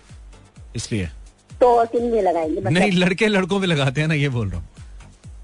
[0.77, 1.09] इसलिए।
[1.51, 1.77] तो
[2.11, 2.61] में लगाएँगे?
[2.61, 4.69] मतलब नहीं लड़के लड़कों पे लगाते हैं ना ये बोल रहा हूँ।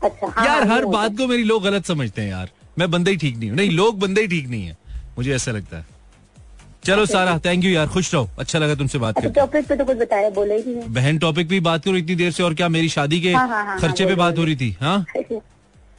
[0.03, 3.17] अच्छा हाँ, यार हर बात को मेरी लोग गलत समझते हैं यार। मैं बंदे ही
[3.17, 4.77] ठीक नहीं हूँ। नहीं लोग बंदे ही ठीक नहीं है
[5.19, 5.87] मुझे ऐसा लगता है।
[6.87, 9.77] चलो सारा थैंक यू यार खुश रहो। अच्छा लगा तुमसे बात अच्छा करके। टॉपिक पे
[9.77, 12.55] तो कुछ बताया बोला ही नहीं। बहन टॉपिक भी बात करो इतनी देर से और
[12.55, 15.05] क्या मेरी शादी के हाँ, हाँ, हाँ, खर्चे पे बात हो रही थी हाँ?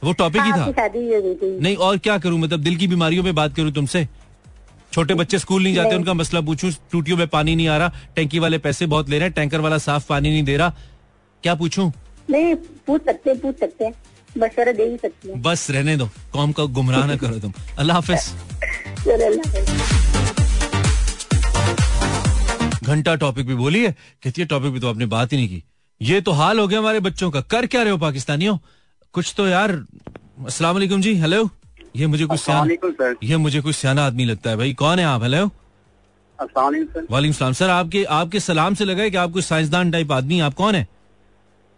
[0.02, 3.54] वो टॉपिक ही था। शादी नहीं और क्या करूँ मतलब दिल की बीमारियों पे बात
[3.56, 4.06] करूँ तुमसे?
[4.92, 8.38] छोटे बच्चे स्कूल नहीं जाते उनका मसला पूछूँ टूटियों में पानी नहीं आ रहा टैंकी
[8.38, 10.74] वाले पैसे बहुत ले रहे हैं टैंकर वाला साफ़ पानी नहीं दे रहा।
[11.44, 11.92] क्या पूछूँ?
[12.30, 12.54] नहीं
[12.86, 13.92] पूछ सकते पूछ सकते हैं।
[14.38, 17.96] मशवरा दे ही सकती हैं। बस रहने दो कौम का गुमराह ना करो तुम। अल्लाह
[17.96, 18.32] हाफिज।
[19.08, 20.05] अल्लाह हाफिज।
[22.86, 23.90] घंटा टॉपिक भी बोली है
[24.22, 25.62] कहती है टॉपिक भी तो आपने बात ही नहीं की।
[26.00, 28.56] ये तो हाल हो गया हमारे बच्चों का। कर क्या रहे हो पाकिस्तानियों?
[29.14, 29.70] कुछ तो यार
[30.46, 31.48] अस्सलाम वालेकुम जी हेलो
[31.96, 35.04] ये मुझे कुछ सियाना सर ये मुझे कुछ सियाना आदमी लगता है भाई। कौन है
[35.06, 35.22] आप?
[35.22, 35.44] हेलो
[36.38, 39.90] अस्सलाम सर वालेकुम सलाम। सर आपके आपके सलाम से लगा है कि आप कोई साइंसदान
[39.90, 40.86] टाइप आदमी आप कौन है?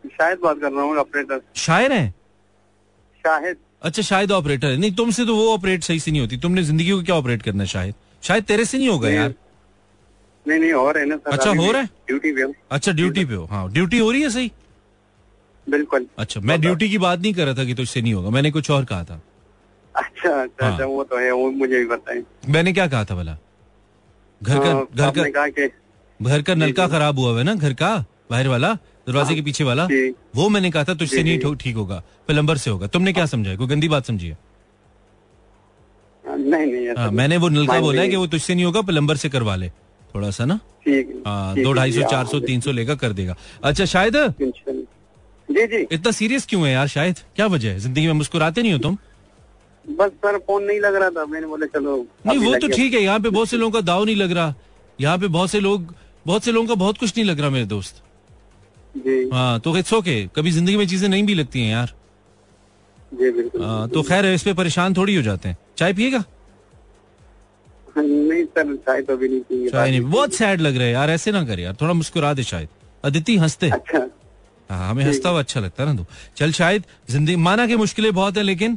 [0.04, 2.14] शायद बात कर रहा हूँ ऑपरेटर शायर हैं?
[3.24, 6.62] शाहिद अच्छा शायद ऑपरेटर है। नहीं तुमसे तो वो ऑपरेट सही से नहीं होती। तुमने
[6.62, 7.94] ज़िंदगी को क्या ऑपरेट करना है शायद?
[8.22, 9.34] शायद तेरे से नहीं होगा यार।
[10.48, 11.88] नहीं नहीं हो रहे ना सर अच्छा, हो रहा है?
[12.08, 14.50] ड्यूटी पे हूँ। अच्छा ड्यूटी पे हो। हाँ ड्यूटी हो रही है सही?
[15.66, 18.50] बिल्कुल। अच्छा मैं ड्यूटी की बात नहीं कर रहा था कि तुझसे नहीं होगा मैंने
[18.50, 19.20] कुछ और कहा था।
[19.94, 23.14] अच्छा अच्छा हाँ। अच्छा वो तो है वो मुझे भी बताएँ मैंने क्या कहा था
[23.14, 23.36] भला?
[24.40, 25.68] घर का हाँ, घर का कहा कि
[26.20, 27.96] घर का नलका खराब हुआ है ना घर का
[28.30, 28.72] बाहर वाला
[29.06, 29.88] दरवाजे के पीछे वाला?
[30.36, 33.56] वो मैंने कहा था तुझसे नहीं ठीक होगा प्लम्बर से होगा। तुमने क्या समझा है?
[33.56, 34.38] कोई गंदी बात समझी है?
[36.24, 39.16] नहीं नहीं ऐसा हाँ मैंने वो नलका बोला है कि वो तुझसे नहीं होगा प्लम्बर
[39.16, 39.70] से करवा ले।
[40.18, 40.58] थोड़ा सा ना?
[41.26, 44.16] हाँ। दो ढाई सौ चार सौ तीन सौ लेगा कर देगा। अच्छा शायद
[45.48, 47.78] जी जी। इतना सीरियस क्यों है यार शायद क्या वजह है?
[47.80, 48.96] ज़िंदगी में मुस्कुराते नहीं हो तुम?
[49.84, 53.00] बस सर फ़ोन नहीं लग रहा था। मैंने बोला चलो नहीं वो तो ठीक है
[53.02, 54.54] यहाँ पे बहुत से लोगों का दाव नहीं लग रहा।
[54.98, 55.94] यहाँ पे बहुत से लोग
[56.26, 58.02] बहुत से लोगों का बहुत कुछ नहीं लग रहा मेरे दोस्त।
[58.96, 61.94] जी। हाँ तो इट्स ओके कभी ज़िंदगी में चीज़ें नहीं भी लगती हैं यार।
[63.14, 66.24] जी बिल्कुल हाँ, तो खैर इस पे परेशान थोड़ी हो जाते हैं। चाय पिएगा?
[68.02, 71.10] नहीं सर चाय तो भी नहीं पी चाय नहीं बहुत सैड लग रहा है यार
[71.10, 72.68] ऐसे ना कर यार थोड़ा मुस्कुरा दे शायद।
[73.04, 73.98] अदिति हँसते अच्छा।
[74.70, 76.06] हाँ हमें हंसता हुआ अच्छा लगता है ना तो।
[76.36, 78.76] चल शायद ज़िंदगी माना कि मुश्किलें बहुत है लेकिन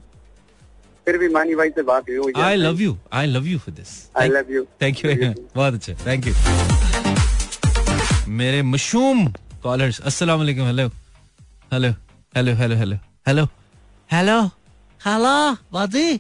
[1.06, 3.90] फिर भी मानी भाई से बात हुई I love you I love you for this
[4.22, 6.34] I love you thank you बहुत अच्छा थैंक यू
[8.40, 9.28] मेरे मशरूम
[9.64, 10.88] कॉलर्स अस्सलाम वालेकुम hello
[11.74, 11.92] hello
[12.36, 13.46] hello hello hello hello
[14.10, 14.42] hello
[15.02, 15.36] hello
[15.74, 16.20] बाजी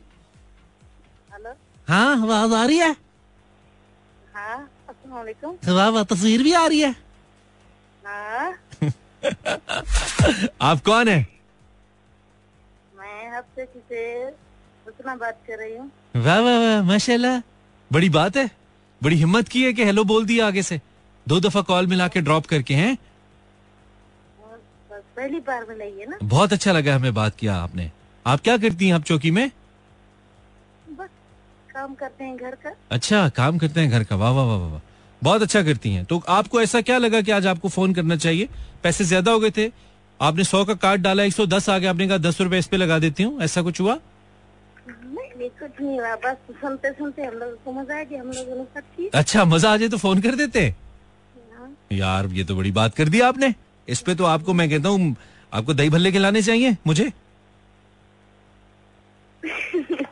[1.92, 2.96] हाँ आवाज़ आ रही है?
[4.36, 4.70] हाँ
[6.04, 6.96] तस्वीर भी आ रही है।
[8.06, 8.54] हाँ।
[10.62, 11.28] आप कौन है?
[12.98, 14.30] मैं आपसे किसे
[15.16, 15.92] बात कर रही हूँ?
[16.16, 17.40] वाह वाह वाह माशाल्लाह।
[17.94, 18.52] बड़ी बात है।
[19.04, 20.82] बड़ी हिम्मत की है कि हेलो बोल दिया आगे से।
[21.28, 22.98] दो दफ़ा कॉल मिला के ड्रॉप करके हैं।
[25.18, 26.18] पहली बार मिलाई है ना?
[26.24, 27.92] बहुत अच्छा लगा हमें बात किया आपने।
[28.28, 29.52] आप क्या करती हैं आप चौकी में?
[31.82, 34.82] काम करते हैं घर का। अच्छा काम करते हैं घर का। वाह वाह वाह वाह।
[35.22, 38.50] बहुत अच्छा करती हैं। तो आपको ऐसा क्या लगा कि आज आपको फ़ोन करना चाहिए?
[38.84, 39.72] पैसे ज़्यादा हो गए थे।
[40.20, 42.68] आपने सौ का कार्ड डाला एक सौ दस आ गया। आपने कहा दस रुपए इस
[42.68, 43.96] पे लगा देती हूँ। ऐसा कुछ हुआ?
[45.60, 48.64] कुछ नहीं हुआ। बस सुनते सुनते हम लोग को मज़ा आ गया। हम लोगों ने
[48.76, 50.62] सब ठीक अच्छा मज़ा आ जाए तो फ़ोन कर देते।
[51.58, 53.54] हाँ। यार ये तो बड़ी बात कर दी आपने।
[53.88, 55.16] इस पे तो आपको मैं कहता हूँ
[55.54, 57.12] आपको दही भल्ले खिलाने चाहिए मुझे?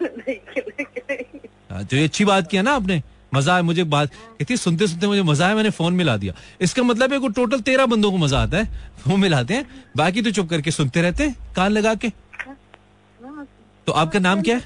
[1.83, 3.01] तो ये अच्छी बात किया ना आपने।
[3.33, 6.83] मज़ा आया मुझे बात कहती सुनते सुनते मुझे मज़ा आया मैंने फ़ोन मिला दिया। इसका
[6.83, 9.65] मतलब है को टोटल तेरह बंदों को मज़ा आता है। वो मिलाते हैं।
[9.97, 13.45] बाकी तो चुप करके सुनते रहते हैं कान लगा के। हाँ,
[13.87, 14.63] तो आपका नाम क्या है?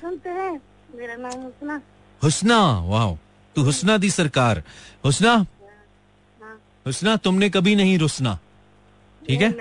[0.96, 1.82] मेरा नाम हुसना।
[2.22, 3.16] हुसना वाह
[3.56, 4.64] तू हुसना दी सरकार।
[5.06, 5.34] हुसना?
[5.34, 8.38] हाँ। हुसना तुमने कभी नहीं रुसना।
[9.22, 9.52] ठीक है?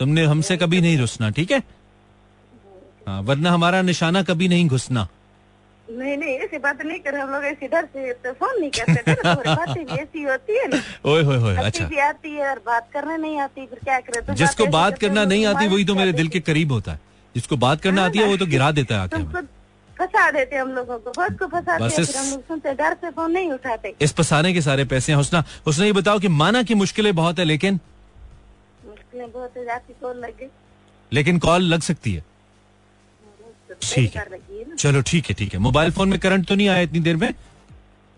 [0.00, 1.62] तुमने हमसे कभी नहीं रुसना ठीक है?
[3.06, 5.08] हाँ वरना हमारा निशाना कभी नहीं घुसना।
[5.98, 9.14] नहीं नहीं ऐसी बात नहीं कर हम लोग ऐसी डर से तो फ़ोन नहीं करते
[9.14, 12.62] थे बातें भी ऐसी होती है ना। ओए होए होए अच्छा भी आती है और
[12.66, 15.94] बात करना नहीं आती फिर क्या करे तो जिसको बात करना नहीं आती वही तो
[15.94, 17.00] मेरे दिल के करीब होता है।
[17.34, 19.24] जिसको बात करना आती है वो तो गिरा देता है आके
[19.98, 22.94] फंसा देते हम लोगों को बहुत को फंसाते बस हैं इस- हम लोग सुनते डर
[22.94, 26.28] से फ़ोन नहीं उठाते। इस फसाने के सारे पैसे हैं हुसना। हुसना ये बताओ कि
[26.28, 27.80] माना की मुश्किलें बहुत है लेकिन?
[28.86, 30.46] मुश्किलें बहुत है जाती कॉल गई।
[31.12, 32.24] लेकिन कॉल लग सकती है।
[33.82, 34.26] ठीक है।
[34.78, 37.32] चलो ठीक है ठीक है। मोबाइल फ़ोन में करंट तो नहीं आया इतनी देर में?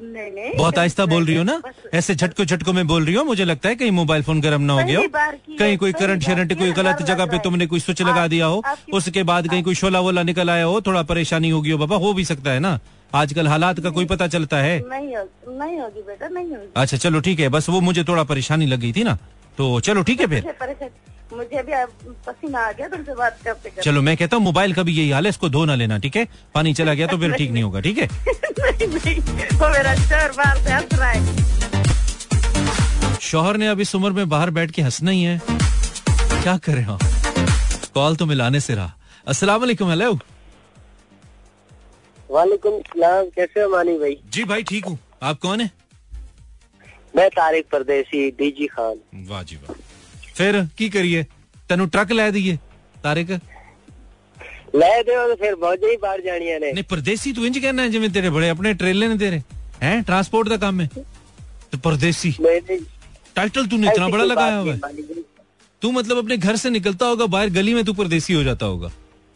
[0.01, 1.61] नहीं नहीं बहुत आहिस्ता बोल रही हो ना?
[1.95, 3.25] ऐसे झटको झटको में बोल रही हो?
[3.25, 6.53] मुझे लगता है कहीं मोबाइल फ़ोन गर्म ना हो गया हो। कहीं कोई करंट शरंट
[6.59, 8.63] कोई गलत जगह पे तुमने कोई स्विच लगा दिया हो
[8.95, 12.13] उसके बाद कहीं कोई शोला वोला निकल आया हो थोड़ा परेशानी होगी हो बाबा हो
[12.13, 12.79] भी सकता है ना?
[13.15, 16.97] आजकल हालात का कोई पता चलता है। नहीं होगी नहीं होगी बेटा नहीं होगी। अच्छा
[16.97, 19.17] चलो ठीक है बस वो मुझे थोड़ा परेशानी लग थी ना।
[19.59, 20.45] तो चलो ठीक है फिर।
[21.33, 21.63] मुझे
[22.27, 25.11] पसीना आ गया तुमसे बात करते करते। चलो मैं कहता हूँ मोबाइल का भी यही
[25.11, 26.27] हाल है इसको धो ना लेना ठीक है?
[26.55, 28.07] पानी चला गया तो फिर ठीक नहीं होगा ठीक है?
[28.07, 29.15] नहीं नहीं
[29.59, 31.43] वो मेरा शोर बाहर से हंस रहा है।
[33.31, 35.41] शोहर ने अब इस उम्र में बाहर बैठ के हंसना ही है।
[36.43, 36.99] क्या करें हम?
[37.95, 38.93] कॉल तो मिलाने से रहा।
[39.27, 40.13] अस्सलाम वालेकुम हेलो।
[42.31, 44.17] वालेकुम सलाम कैसे हो मानी भाई?
[44.33, 45.71] जी भाई ठीक हूँ। आप कौन है?
[47.15, 48.97] मैं तारिक परदेसी डीजी खान
[49.29, 49.81] वाह जी वाह
[50.39, 51.25] फिर की करिए
[51.69, 52.57] ਤੈਨੂੰ ਟਰੱਕ ਲੈ ਦਈਏ
[53.03, 53.31] ਤਾਰਿਕ
[54.75, 58.29] ਲੈ ਦਿਓ ਤੇ ਫਿਰ ਬੋਝੇ ਬਾਹਰ ਜਾਣੀਆਂ ਨੇ ਨਹੀਂ ਪਰਦੇਸੀ ਤੂੰ ਇੰਜ ਕਹਿਣਾ ਜਿਵੇਂ ਤੇਰੇ
[58.31, 59.41] ਬੜੇ ਆਪਣੇ ਟ੍ਰੇਲੇ ਨੇ ਤੇਰੇ
[59.83, 60.89] ਹੈ ਟਰਾਂਸਪੋਰਟ ਦਾ ਕੰਮ ਹੈ
[61.73, 62.35] ਤੇ ਪਰਦੇਸੀ
[63.37, 64.75] टाइटल तूने बड़ा लगाया हुआ
[65.83, 68.91] तू मतलब अपने घर से निकलता होगा बाहर गली में तू परदेसी हो जाता होगा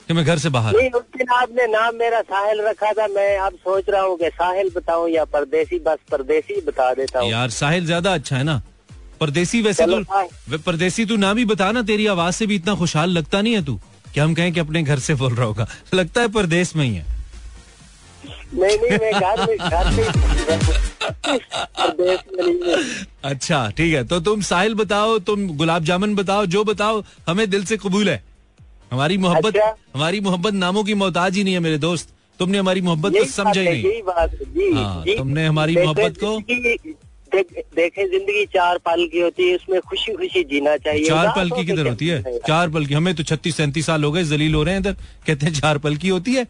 [0.09, 3.37] कि मैं घर से बाहर नहीं उस दिन आपने नाम मेरा साहिल रखा था मैं
[3.39, 7.51] अब सोच रहा हूँ कि साहिल बताऊँ या परदेसी बस परदेसी बता देता हूँ। यार
[7.53, 8.61] साहिल ज़्यादा अच्छा है ना।
[9.21, 13.11] परदेसी वैसे तो। परदेसी तू नाम ही बता ना तेरी आवाज़ से भी इतना खुशहाल
[13.11, 13.79] लगता नहीं है तू
[14.15, 16.95] कि हम कहें कि अपने घर से बोल रहा होगा। लगता है परदेश में ही
[16.95, 17.05] है।
[18.55, 20.07] नहीं नहीं मैं घर में घर में
[21.79, 22.85] परदेश में नहीं हूँ।
[23.25, 27.65] अच्छा ठीक है तो तुम साहिल बताओ तुम गुलाब जामुन बताओ जो बताओ हमें दिल
[27.65, 28.23] से कबूल है।
[28.93, 32.81] हमारी मोहब्बत अच्छा। हमारी मोहब्बत नामों की मोहताज ही नहीं है मेरे दोस्त। तुमने हमारी
[32.81, 36.43] मोहब्बत को समझा ही नहीं। यही बात जी हाँ, जी। तुमने हमारी मोहब्बत को-
[37.77, 41.67] देख- ज़िंदगी चार पल की होती है उसमें खुशी खुशी जीना चाहिए। चार पल की
[41.67, 42.39] किधर होती है?
[42.39, 44.93] चार पल की हमें तो छत्तीस सैंतीस साल हो गए जलील हो रहे हैं इधर।
[45.27, 46.45] कहते हैं चार पल की होती है।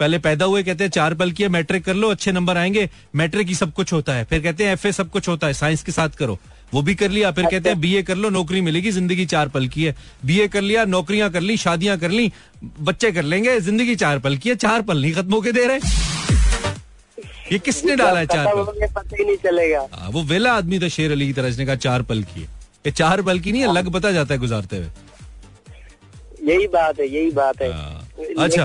[0.00, 2.90] पहले पैदा हुए कहते हैं चार पल की है मैट्रिक कर लो अच्छे नंबर आएँगे
[3.16, 5.82] मैट्रिक ही सब कुछ होता है। फिर कहते हैं एफए सब कुछ होता है साइंस
[5.82, 6.38] के साथ करो।
[6.72, 9.66] वो भी कर लिया फिर कहते हैं बीए कर लो नौकरी मिलेगी ज़िंदगी चार पल
[9.68, 9.94] की है।
[10.26, 12.32] बीए कर लिया नौकरियाँ कर ली शादियाँ कर ली
[12.80, 15.78] बच्चे कर लेंगे ज़िंदगी चार पल की है चार पल नहीं खत्म होके दे रहे।
[17.52, 18.86] ये किसने डाला है चार पल?
[18.86, 21.74] पता ही नहीं चलेगा। हाँ, वो वेला आदमी था शेर अली की तरह इसने कहा
[21.76, 22.46] चार पल की है।
[22.86, 24.88] ये चार पल की नहीं है लग पता जाता है गुजारते हुए।
[26.44, 28.06] यही बात है यही बात है। हाँ,
[28.38, 28.64] अच्छा।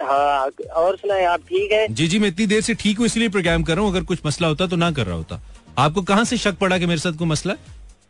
[0.00, 1.86] हाँ और सुनाए आप ठीक है?
[1.90, 4.18] जी जी मैं इतनी देर से ठीक हूँ इसलिए प्रोग्राम कर रहा हूँ अगर कुछ
[4.26, 5.40] मसला होता तो ना कर रहा होता।
[5.78, 7.54] आपको कहाँ से शक पड़ा कि मेरे साथ कोई मसला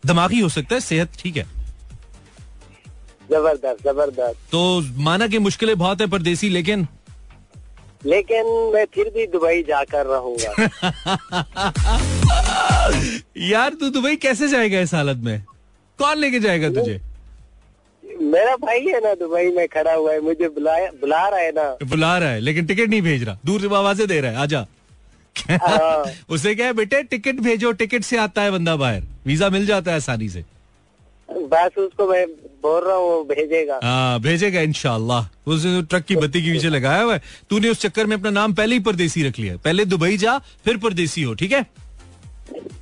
[0.07, 1.45] दिमागी हो सकता है सेहत ठीक है।
[3.31, 6.87] ज़बरदस्त ज़बरदस्त। तो माना कि मुश्किलें बहुत है परदेसी लेकिन?
[8.07, 10.53] लेकिन मैं फिर भी दुबई जाकर रहूँगा।
[13.51, 15.45] यार तू दुबई कैसे जाएगा इस हालत में?
[15.99, 17.01] कौन लेके जाएगा तुझे?
[18.23, 21.69] मेरा भाई है ना दुबई में खड़ा हुआ है मुझे बुलाया बुला रहा है ना।
[21.85, 24.67] बुला रहा है लेकिन टिकट नहीं भेज रहा। दूर से आवाज़ें दे रहा है आजा।
[26.35, 29.97] उसे क्या बेटे टिकट भेजो टिकट से आता है बंदा बाहर। वीज़ा मिल जाता है
[29.97, 30.45] आसानी से.
[31.29, 32.27] बस उसको मैं
[32.63, 37.03] बोल रहा हूँ भेजेगा। हाँ भेजेगा इनशाला उसने तो ट्रक की बत्ती के पीछे लगाया
[37.03, 40.17] हुआ है। तूने उस चक्कर में अपना नाम पहले ही परदेसी रख लिया पहले दुबई
[40.17, 41.63] जा फिर परदेसी हो ठीक है?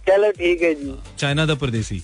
[0.09, 2.03] चलो ठीक है जी। चाइना दा परदेसी।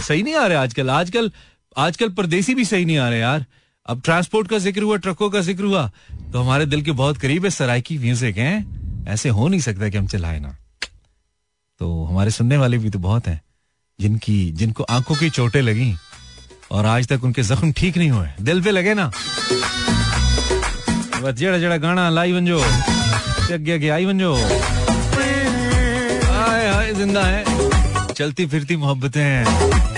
[0.00, 1.30] सही नहीं आ रहे आजकल। आजकल
[1.76, 3.44] आजकल परदेसी भी सही नहीं आ रहे यार।
[3.90, 5.90] अब ट्रांसपोर्ट का ज़िक्र हुआ ट्रकों का ज़िक्र हुआ
[6.32, 8.52] तो हमारे दिल के बहुत करीब है सराइकी म्यूज़िक है।
[9.08, 10.56] ऐसे हो नहीं सकता कि हम चलाए ना।
[11.80, 13.40] तो हमारे सुनने वाले भी तो बहुत हैं,
[13.98, 15.94] जिनकी, जिनको आँखों की चोटें लगी,
[16.72, 19.10] और आज तक उनके जख्म ठीक नहीं हुए। दिल पे लगे ना।
[21.22, 22.32] बस जेड़ा जेड़ा गाना लाई
[23.52, 24.34] अगे आई वंजो
[26.26, 29.89] हाय हाय ज़िंदा है। चलती फिरती मोहब्बतें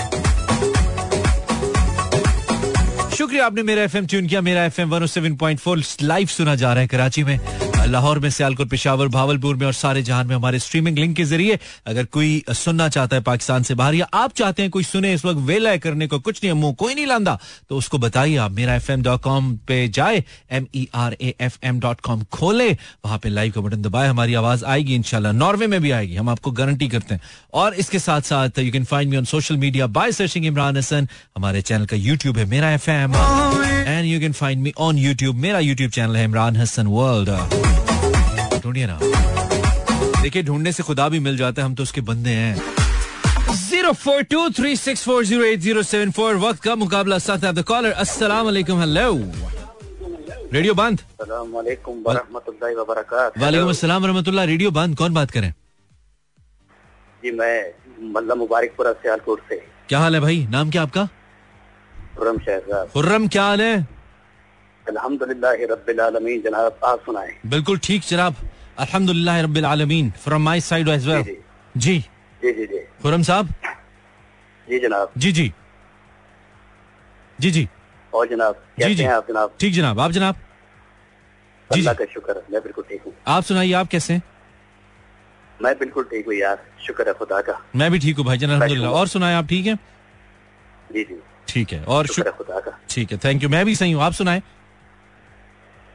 [3.33, 7.23] शुक्रिया, आपने मेरा एफएम ट्यून किया। मेरा एफएम 107.4 लाइव सुना जा रहा है कराची
[7.23, 7.62] में।
[7.93, 11.59] लाहौर में सियालकोट, पिशावर, भावलपुर में और सारे जहान में हमारे स्ट्रीमिंग लिंक के ज़रिए
[11.87, 15.25] अगर कोई सुनना चाहता है पाकिस्तान से बाहर या आप चाहते हैं कोई सुने इस
[15.25, 17.37] वक्त वेला करने को, कुछ नहीं मुँह कोई नहीं लांदा
[17.69, 18.91] तो उसको बताइए आप, मेरा एफ़
[19.67, 22.69] पे जाए M E R A F M dot com खोले,
[23.05, 26.29] वहाँ पे लाइव का बटन दबाए, हमारी आवाज़ आएगी इनशाला नॉर्वे में भी आएगी, हम
[26.29, 27.21] आपको गारंटी करते हैं।
[27.53, 31.07] और इसके साथ साथ you can find me on social media by searching Imran Hasan
[31.37, 35.35] हमारे चैनल का यूट्यूब है, मेरा F M and you can find me on YouTube
[35.37, 37.82] मेरा यूट्यूब चैनल है इमरान हसन वर्ल्ड
[38.63, 38.99] ढूंढिए ना।
[40.21, 42.55] देखिए ढूँढने से खुदा भी मिल जाता है हम तो उसके बंदे हैं।
[43.53, 47.43] Zero four two three six four zero eight zero seven four वक्त का मुकाबला साथ
[47.45, 49.09] है कॉलर। अस्सलाम वालेकुम हेलो।
[50.53, 52.03] रेडियो बंद। वालेकुम
[53.69, 55.51] अस्सलाम रहमतुल्लाह रेडियो बंद कौन बात करें?
[57.23, 57.55] जी मैं
[58.13, 59.55] मल्ला मुबारकपुरा सियालकोट से
[59.89, 60.45] क्या हाल है भाई?
[60.51, 61.07] नाम क्या आपका?
[62.17, 63.75] खुरम शहजाद। खुर्रम क्या हाल है?
[64.85, 68.35] अल्हम्दुलिल्लाह रब्बिल आलमीन जनाब आप सुनाए। बिल्कुल ठीक जनाब।
[68.79, 71.33] अल्हम्दुलिल्लाह रब्बिल आलमीन from my side as well जी,
[71.75, 71.99] जी।
[72.41, 73.53] जी। जी खुर्रम साहब
[74.67, 75.51] जी जनाब। जी जी।
[77.39, 77.67] जी जी।
[78.13, 79.55] और जनाब जी कैसे जी। हैं आप जनाब?
[79.59, 80.35] ठीक जनाब। आप जनाब?
[81.69, 84.23] जी जी। का शुक्र है मैं बिल्कुल ठीक हूँ। आप सुनाइए आप कैसे हैं?
[85.59, 88.91] मैं बिल्कुल ठीक हूँ यार शुक्र है खुदा का। मैं भी ठीक हूँ भाईजान अल्हम्दुलिल्लाह।
[88.91, 89.75] और सुनाए आप ठीक है?
[90.93, 93.75] जी जी। ठीक है और शुक्र है खुदा का। ठीक है थैंक यू मैं भी
[93.75, 94.41] सही हूँ आप सुनाए।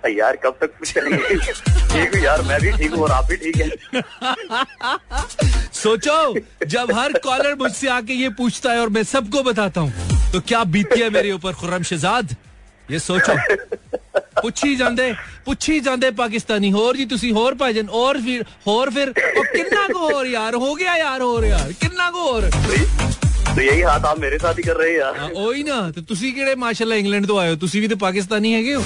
[0.07, 3.57] यार कब तक करेंगे ठीक हूँ यार मैं भी ठीक हूँ और आप भी ठीक
[3.57, 3.69] है।
[5.79, 6.35] सोचो
[6.67, 9.93] जब हर कॉलर मुझसे आके ये पूछता है और मैं सबको बताता हूँ
[10.33, 12.35] तो क्या बीती है मेरे ऊपर खुर्रम शहजाद?
[12.91, 13.33] ये सोचो।
[14.43, 15.13] पुछी ਜਾਂਦੇ
[15.47, 19.99] पुछी ਜਾਂਦੇ पाकिस्तानी। होर जी ਤੁਸੀਂ होर भाजन और फिर होर फिर ਉਹ ਕਿੰਨਾ ਕੋ
[20.13, 22.43] ਹੋਰ ਯਾਰ ਹੋ ਗਿਆ ਯਾਰ ਹੋਰ ਯਾਰ ਕਿੰਨਾ ਕੋ ਹੋਰ
[23.51, 26.03] तो यही हाथ आप मेरे साथ ही कर रहे हैं यार। हाँ, वही ना तो
[26.09, 27.55] तुसी केड़े माशाल्लाह इंग्लैंड तो आए हो?
[27.63, 28.83] तुसी भी तो पाकिस्तानी हैगे हो?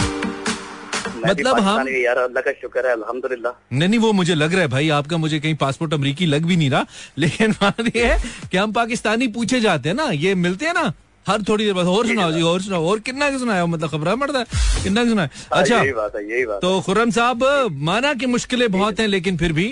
[1.29, 4.68] मतलब हम- यार अल्लाह का शुक्र है अल्हम्दुलिल्लाह। नहीं नहीं वो मुझे लग रहा है
[4.68, 6.85] भाई आपका मुझे कहीं पासपोर्ट अमरीकी लग भी नहीं रहा।
[7.18, 8.18] लेकिन बात ये है
[8.51, 10.93] कि हम पाकिस्तानी पूछे जाते हैं ना ये मिलते हैं ना
[11.27, 14.39] हर थोड़ी देर बाद और सुनाओ जी और सुनाओ और कितना सुनाया मतलब खबर पड़ता
[14.39, 14.45] है
[14.85, 15.29] कितना सुनाया?
[15.53, 17.45] हाँ, अच्छा यही बात है यही बात तो खुर्रम साहब
[17.91, 19.68] माना की मुश्किलें बहुत हैं लेकिन फिर भी?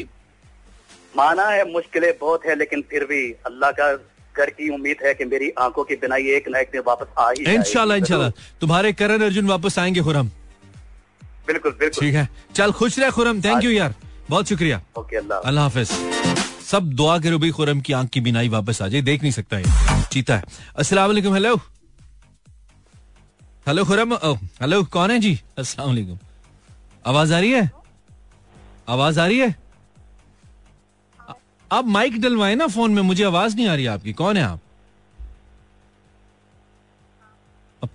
[1.17, 3.93] माना है मुश्किलें बहुत है लेकिन फिर भी अल्लाह का
[4.35, 7.07] घर की उम्मीद है कि मेरी आँखों की बिना ये एक ना एक दिन वापस
[7.19, 8.31] आ ही इंशाल्लाह इंशाल्लाह।
[8.61, 10.31] तुम्हारे करण अर्जुन वापस आएँगे खुरम
[11.51, 13.95] बिल्कुल बिल्कुल। ठीक है। चल खुश रहे खुरम। थैंक यू यार।
[14.31, 15.91] बहुत शुक्रिया। ओके अल्लाह अल्लाह हाफिज।
[16.67, 19.59] सब दुआ करो भाई खुरम की आँख की बिनाई वापस आ जाए। देख नहीं सकता
[19.59, 20.45] ये। चीता है।
[20.79, 21.57] अस्सलाम वालेकुम। Hello
[23.67, 24.15] hello Khurram?
[24.61, 25.39] हेलो कौन है जी?
[25.59, 26.19] अस्सलाम वालेकुम।
[27.07, 27.71] आवाज़ आ रही है?
[28.89, 29.55] आवाज़ आ रही है?
[31.71, 34.61] आप माइक डलवाए ना फ़ोन में मुझे आवाज़ नहीं आ रही आपकी। कौन है आप?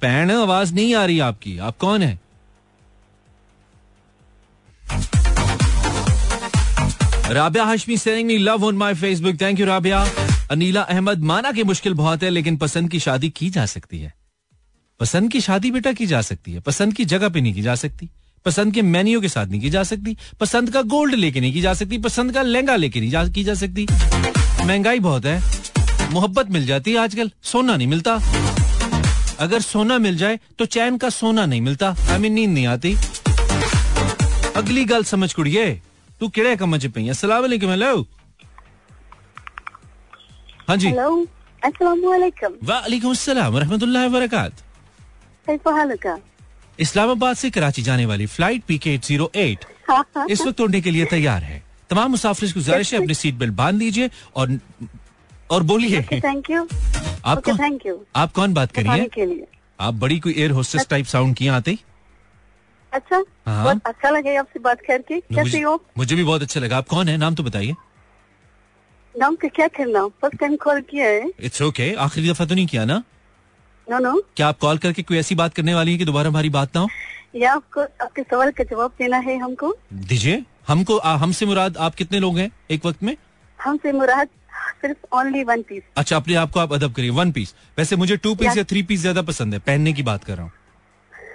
[0.01, 2.20] पैन आवाज़ नहीं आ रही आपकी। आप कौन है?
[7.32, 10.10] Rabia Hashmi saying me love on my Facebook thank you Rabia.
[10.52, 14.14] Anila Ahmed माना कि मुश्किल बहुत है लेकिन पसंद की शादी की जा सकती है।
[15.00, 17.76] पसंद की शादी बेटा की जा सकती है। पसंद की जगह पे नहीं की जा
[17.76, 18.10] सकती।
[18.46, 21.62] पसंद के मेन्यू के साथ नहीं की जा सकती। पसंद का गोल्ड लेके नहीं की
[21.62, 23.88] जा सकती। पसंद का लहंगा लेके नहीं जा, की जा सकती।
[24.66, 25.44] महँगाई बहुत है।
[26.12, 28.22] मोहब्बत मिल जाती है आजकल। सोना नहीं मिलता।
[29.40, 32.96] अगर सोना मिल जाए तो चैन का सोना नहीं मिलता। आई मीन नींद नहीं आती।
[34.56, 35.82] अगली गल समझ कुड़िए।
[36.20, 36.86] तू किड़े कम च
[37.24, 37.95] वालेकुम हेलो
[40.68, 41.26] हाँ जी। हेलो
[45.47, 46.18] कैसे हालका
[46.80, 49.66] इस्लामाबाद से कराची जाने वाली flight P K eight zero eight
[50.30, 53.53] इस वक्त उड़ने के लिए तैयार है। तमाम मुसाफिर से गुजारिश है अपनी सीट बेल्ट
[53.53, 54.60] बाँध दीजिए और
[55.51, 56.68] और बोलिए। थैंक यू
[57.26, 59.26] आप कौन थैंक यू आप कौन बात करिए के
[59.80, 61.72] आप बड़ी कोई एयर होस्टेस टाइप साउंड किए आते?
[61.72, 61.78] ही
[62.96, 65.74] अच्छा हाँ। बहुत अच्छा लगे आपसे बात करके। कैसे हो?
[65.98, 67.18] मुझे भी बहुत अच्छा लगा। आप कौन है?
[67.18, 67.76] नाम तो बताइए।
[69.16, 72.66] नाम का क्या करना फ़र्स्ट टाइम कॉल किया है। इट्स ओके आखिरी दफ़ा तो नहीं
[72.68, 73.04] किया ना?
[73.88, 76.50] नो नो क्या आप कॉल करके कोई ऐसी बात करने वाली है कि दोबारा हमारी
[76.50, 76.89] बात ना हो?
[77.36, 79.76] या आपको आपके सवाल का जवाब देना है हमको?
[79.93, 83.16] दीजिए। हमको हमसे मुराद आप कितने लोग हैं एक वक्त में?
[83.60, 84.28] हमसे मुराद
[84.82, 88.18] सिर्फ़ ओनली वन पीस अच्छा अपने आप को आप अदब करिए। वन पीस वैसे मुझे
[88.18, 90.54] टू पीस या थ्री पीस ज़्यादा पसंद है। पहनने की बात कर रहा हूँ of
[90.54, 90.64] course
[91.16, 91.35] really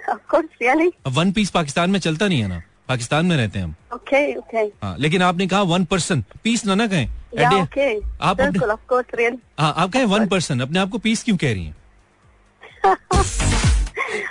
[1.07, 2.61] one piece Pakistan में चलता नहीं है ना?
[2.89, 6.75] पाकिस्तान में रहते हैं हम। ओके ओके हाँ लेकिन आपने कहा वन पर्सन पीस ना
[6.75, 7.09] ना कहें।
[7.39, 11.37] या एडे- ओके आप अपने- हाँ आप कहें वन पर्सन अपने आप को पीस क्यों
[11.37, 11.77] कह रही हैं?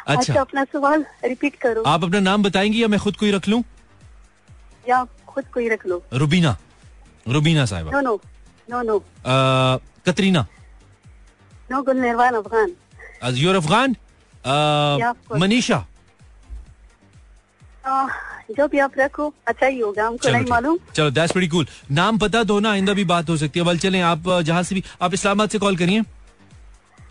[0.06, 3.32] अच्छा अच्छा। अपना सवाल रिपीट करो। आप अपना नाम बताएँगी या मैं खुद को ही
[3.32, 3.64] रख लूँ?
[4.88, 6.58] या खुद को ही रख लो। रुबीना।
[7.28, 8.20] रुबीना साहिबा। No no
[8.70, 8.98] no no
[10.06, 10.46] Katrina.
[11.70, 12.72] No Gul Afghan.
[13.34, 14.09] Your Afghan Yeah.
[14.44, 15.84] Manisha
[18.50, 22.18] जो भी आप रखो अच्छा ही होगा हमको नहीं मालूम चलो दैट्स वेरी कूल नाम
[22.18, 24.82] पता दो ना आइंदा भी बात हो सकती है। बल चलें आप जहाँ से भी
[25.02, 26.00] आप इस्लामाबाद से कॉल करिए।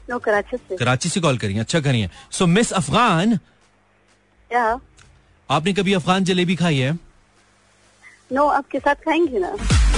[0.09, 3.39] नो कराची से। कराची से कॉल करिए अच्छा करिए। सो मिस अफगान
[4.51, 4.79] या।
[5.49, 6.91] आपने कभी अफगान जलेबी खाई है?
[8.31, 9.55] नो आपके साथ खाएँगे ना।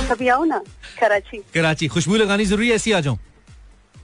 [0.09, 0.61] कभी आओ ना
[0.99, 3.19] कराची। कराची खुशबू लगानी ज़रूरी है ऐसी आ जाऊँ।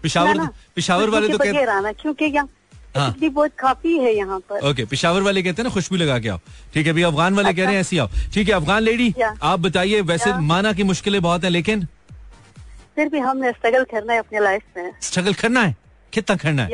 [0.03, 2.49] पिशावर पिशावर वाले तो खुशबू के कहते क्योंकि यहाँ
[2.97, 6.17] हाँ। बिजली बहुत काफ़ी है यहाँ पर। ओके पिशावर वाले कहते हैं ना खुशबू लगा
[6.19, 6.39] के आओ।
[6.73, 9.59] ठीक है अभी अफगान वाले कह रहे हैं ऐसी आओ। ठीक है अफगान लेडी। आप
[9.59, 11.87] बताइए वैसे या। माना की मुश्किलें बहुत है लेकिन?
[12.95, 15.75] फिर भी हमने स्ट्रगल करना है अपने लाइफ में। स्ट्रगल करना है?
[16.13, 16.69] कितना करना है?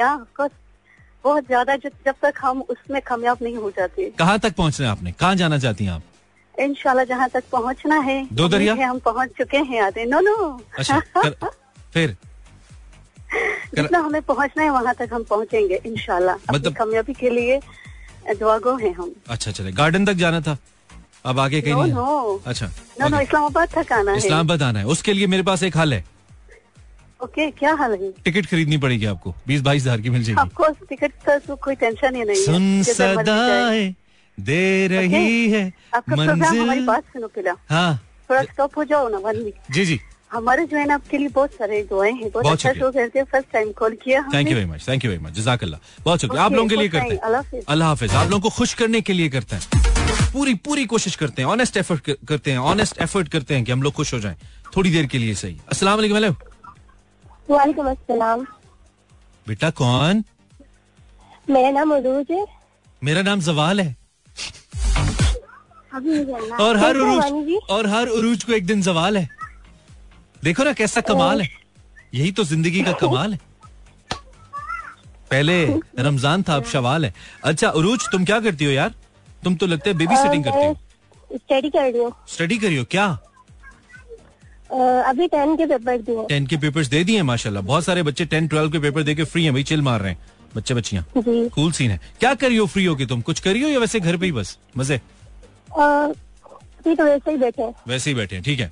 [1.23, 5.11] बहुत ज़्यादा जब तक हम उसमें कामयाब नहीं हो जाते। कहाँ तक पहुँचना है आपने?
[5.11, 6.01] कहाँ जाना चाहती हैं आप?
[6.55, 8.73] इंशाल्लाह जहाँ तक पहुँचना है दो दरिया?
[8.83, 10.35] हम पहुँच चुके हैं आधे। नो नो
[10.79, 10.99] अच्छा
[11.93, 12.15] फिर?
[13.75, 17.59] जितना हमें पहुँचना है वहाँ तक हम पहुँचेंगे इनशाला मतलब- कामयाबी के लिए
[18.39, 20.57] दुआगो हैं हम। अच्छा चले गार्डन तक जाना था?
[21.25, 22.65] अब आगे कहीं नो नहीं नो अच्छा
[23.01, 25.93] नो नो इस्लामाबाद तक आना है। इस्लामाबाद आना है। उसके लिए मेरे पास एक हल
[25.93, 26.03] है।
[27.23, 28.11] ओके okay, क्या हाल है?
[28.23, 31.75] टिकट खरीदनी पड़ेगी आपको। बीस बाईस हज़ार की मिल जाएगी। आपको टिकट का तो कोई
[31.75, 33.93] टेंशन ही नहीं सुन है मर्ज़ी सदाए
[34.37, 35.53] दे रही okay.
[35.53, 39.55] है आपका प्रोग्राम हमारी बात सुनो पहला। हाँ। थोड़ा स्टॉप हो जाओ ना वन वीक
[39.71, 39.99] जी जी।
[40.33, 43.25] हमारे जो है ना आपके लिए बहुत सारे दुआएँ हैं। बहुत अच्छा। शो करते हैं
[43.31, 46.43] फ़र्स्ट टाइम कॉल किया thank you very much thank you very much जजाकल्ला। बहुत शुक्रिया।
[46.43, 47.19] आप लोगों के लिए करते हैं।
[47.65, 51.41] अल्लाह हाफिज। आप लोगों को खुश करने के लिए करते हैं। पूरी पूरी कोशिश करते
[51.41, 54.35] हैं ऑनेस्ट एफर्ट करते हैं ऑनेस्ट एफर्ट करते हैं कि हम लोग खुश हो जाएँ।
[54.75, 56.31] थोड़ी देर के लिए सही। अस्सलाम वालेकुम हेलो
[57.49, 58.45] वालेकुम अस्सलाम।
[59.47, 60.23] बेटा कौन?
[61.49, 62.45] मेरा नाम अरूज है।
[63.01, 63.95] मेरा नाम जवाल है।
[66.59, 69.27] और हर उरूज और हर उरूज को एक दिन जवाल है।
[70.43, 71.49] देखो ना कैसा कमाल है।
[72.13, 73.39] यही तो ज़िंदगी का कमाल है।
[75.31, 75.63] पहले
[75.99, 77.13] रमज़ान था अब शवाल है।
[77.43, 78.93] अच्छा उरूज तुम क्या करती हो यार?
[79.43, 80.73] तुम तो लगता है बेबी सिटिंग करती हो।
[81.35, 82.83] स्टडी कर रही हूँ। स्टडी करी हो?
[82.91, 83.07] क्या?
[85.07, 88.47] अभी टेन के पेपर दिए। टेन के पेपर्स दे दिए माशाल्लाह। बहुत सारे बच्चे टेन
[88.47, 90.19] ट्वेल्व के पेपर दे के फ्री हैं भाई चिल मार रहे हैं।
[90.55, 93.21] बच्चे बच्चियाँ। कूल सीन है। क्या करी हो फ्री हो कि तुम?
[93.21, 94.57] कुछ करी हो या वैसे घर पे ही बस?
[94.77, 94.97] मज़े?
[96.85, 98.71] तो वैसे ही बैठे वैसे ही बैठे ठीक है।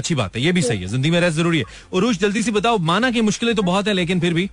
[0.00, 2.50] अच्छी बात है ये भी सही है ज़िंदगी में रह ज़रूरी है। उरूज जल्दी से
[2.52, 4.50] बताओ माना की मुश्किलें तो बहुत है लेकिन फिर भी?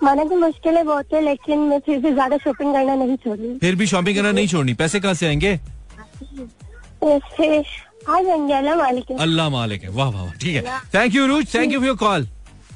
[0.00, 3.74] माना की मुश्किलें बहुत है लेकिन मैं फिर भी ज़्यादा शॉपिंग करना नहीं छोड़ फिर
[3.76, 5.58] भी शॉपिंग करना नहीं छोड़नी। पैसे कहाँ से आएँगे?
[9.20, 10.62] अल्लाह मालिक है। वाह वाह ठीक है।
[10.94, 12.26] Thank you ROUGE thank you for your call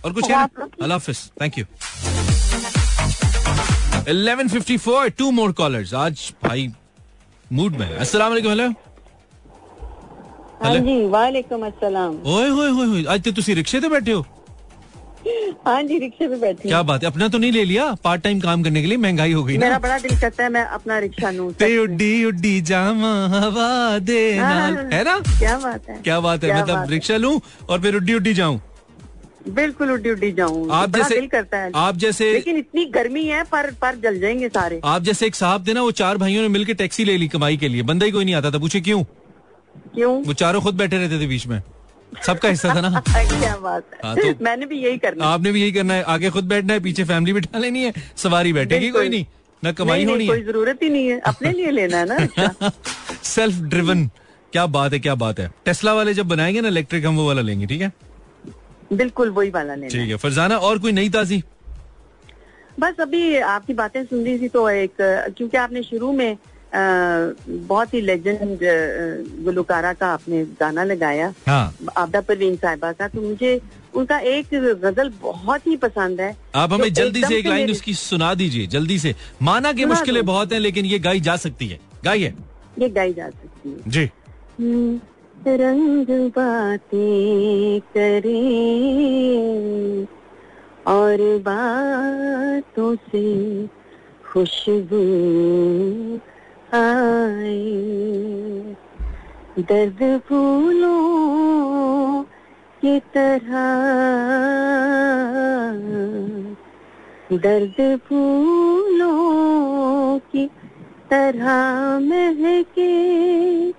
[0.05, 1.65] और कुछ है अल्लाह हाफिज। Thank you
[4.09, 6.69] 1154 two more callers आज भाई
[7.53, 8.69] मूड में। अस्सलाम वालेकुम हेलो
[10.63, 14.27] हाँ जी वालेकुम अस्सलाम। ओए होए होए होए आज तो तुसी रिक्शे पे बैठे हो?
[15.67, 17.85] हाँ जी रिक्शे पे बैठी क्या बात है अपना तो नहीं ले लिया?
[18.05, 20.51] पार्ट टाइम काम करने के लिए महँगाई हो गई मेरा ना बड़ा दिल करता है
[20.51, 25.19] मैं अपना रिक्शा लूँ ते उड्डी उड्डी जामा हवा दे नाल हाँ। है ना?
[25.29, 28.61] क्या बात है। क्या बात है क्या मतलब रिक्शा लूँ और फिर उड्डी उड्डी जाऊँ?
[29.51, 33.43] बिल्कुल उड्डी उड्डी जाऊँ। आप जैसे दिल करता है। आप जैसे लेकिन इतनी गर्मी है
[33.53, 36.49] पर पर जल जाएँगे सारे। आप जैसे एक साहब थे ना वो चार भाइयों ने
[36.49, 39.05] मिलकर टैक्सी ले ली कमाई के लिए। बंदा ही कोई नहीं आता था पूछे क्यों?
[39.95, 40.13] क्यों?
[40.25, 41.63] वो चारों खुद बैठे रहते थे बीच में।
[42.27, 45.61] सबका हिस्सा था ना। क्या बात हाँ, है तो- मैंने भी यही करना आपने भी
[45.63, 49.09] यही करना है। आगे खुद बैठना है पीछे फैमिली बिठा लेनी है सवारी बैठेगी कोई
[49.09, 49.27] नहीं
[49.63, 52.71] ना कमाई नहीं, नहीं, होनी कोई ज़रूरत ही नहीं है। अपने लिए लेना है ना
[53.23, 54.07] सेल्फ ड्रिवन
[54.53, 57.43] क्या बात है क्या बात है। टेस्ला वाले जब बनाएँगे ना इलेक्ट्रिक हम वो वाला
[57.43, 57.93] लेंगे ठीक है?
[58.93, 61.43] बिल्कुल वही वाला लेना ठीक है फरजाना और कोई नई ताजी?
[62.81, 64.93] बस अभी आपकी बातें सुन रही थी तो एक
[65.37, 66.37] क्योंकि आपने शुरू में
[66.75, 68.59] बहुत ही लेजेंड
[69.45, 73.61] गुलकारा का आपने गाना लगाया। हाँ। आपदा परवीन साहिबा का। तो मुझे
[73.95, 77.95] उनका एक गज़ल बहुत ही पसंद है। आप हमें जो जल्दी से एक लाइन उसकी
[77.95, 81.81] सुना दीजिए जल्दी से। माना की मुश्किलें बहुत हैं लेकिन ये गाई जा सकती है।
[82.05, 82.35] गाइए
[82.79, 84.05] ये गाई जा सकती है। जी।
[85.49, 88.43] रंग बातें करे
[90.87, 93.23] और बातों से
[94.27, 95.01] खुशबू
[96.73, 97.75] आए।
[99.59, 102.23] दर्द फूलों
[102.85, 103.55] की तरह।
[107.33, 109.19] दर्द फूलों
[110.19, 110.51] की
[111.11, 113.71] तरह महके।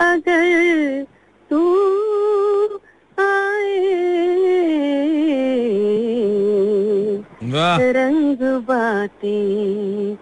[0.00, 1.06] अगर
[1.50, 1.86] तू
[3.18, 4.06] आए
[7.92, 10.16] रंग बातें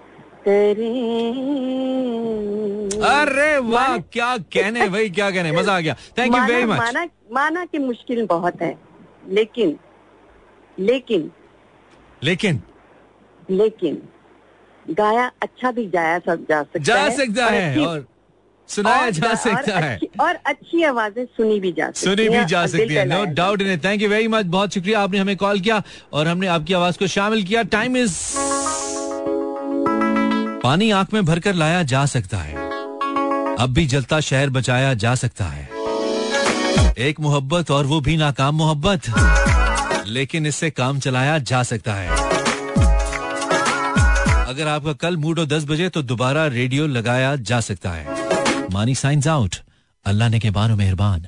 [3.06, 7.06] अरे वाह क्या कहने भाई क्या कहने मज़ा आ गया। थैंक यू वेरी मच माना
[7.32, 8.78] माना कि मुश्किल बहुत है।
[9.28, 9.78] लेकिन
[10.78, 11.30] लेकिन
[12.22, 12.62] लेकिन।
[13.50, 14.02] लेकिन
[14.90, 18.06] गाया अच्छा भी जाया सब जा सकता जा है सकता और है अच्छी- और
[18.68, 22.66] सुनाया और- जा सकता है। और अच्छी आवाज़ें सुनी भी जा सकती सुनी भी जा
[22.66, 25.82] सकती है no doubt in thank you very much बहुत शुक्रिया आपने हमें कॉल किया
[26.12, 27.62] और हमने आपकी आवाज़ को शामिल किया.
[27.62, 28.12] टाइम इज़
[30.64, 32.54] पानी आँख में भरकर लाया जा सकता है।
[33.56, 35.68] अब भी जलता शहर बचाया जा सकता है।
[36.98, 39.00] एक मोहब्बत और वो भी नाकाम मोहब्बत।
[40.06, 42.08] लेकिन इससे काम चलाया जा सकता है।
[44.46, 48.06] अगर आपका कल मूड हो दस बजे तो दोबारा रेडियो लगाया जा सकता है।
[48.70, 49.56] मानी साइंस आउट।
[50.04, 51.26] अल्लाह ने के बानो मेहरबान।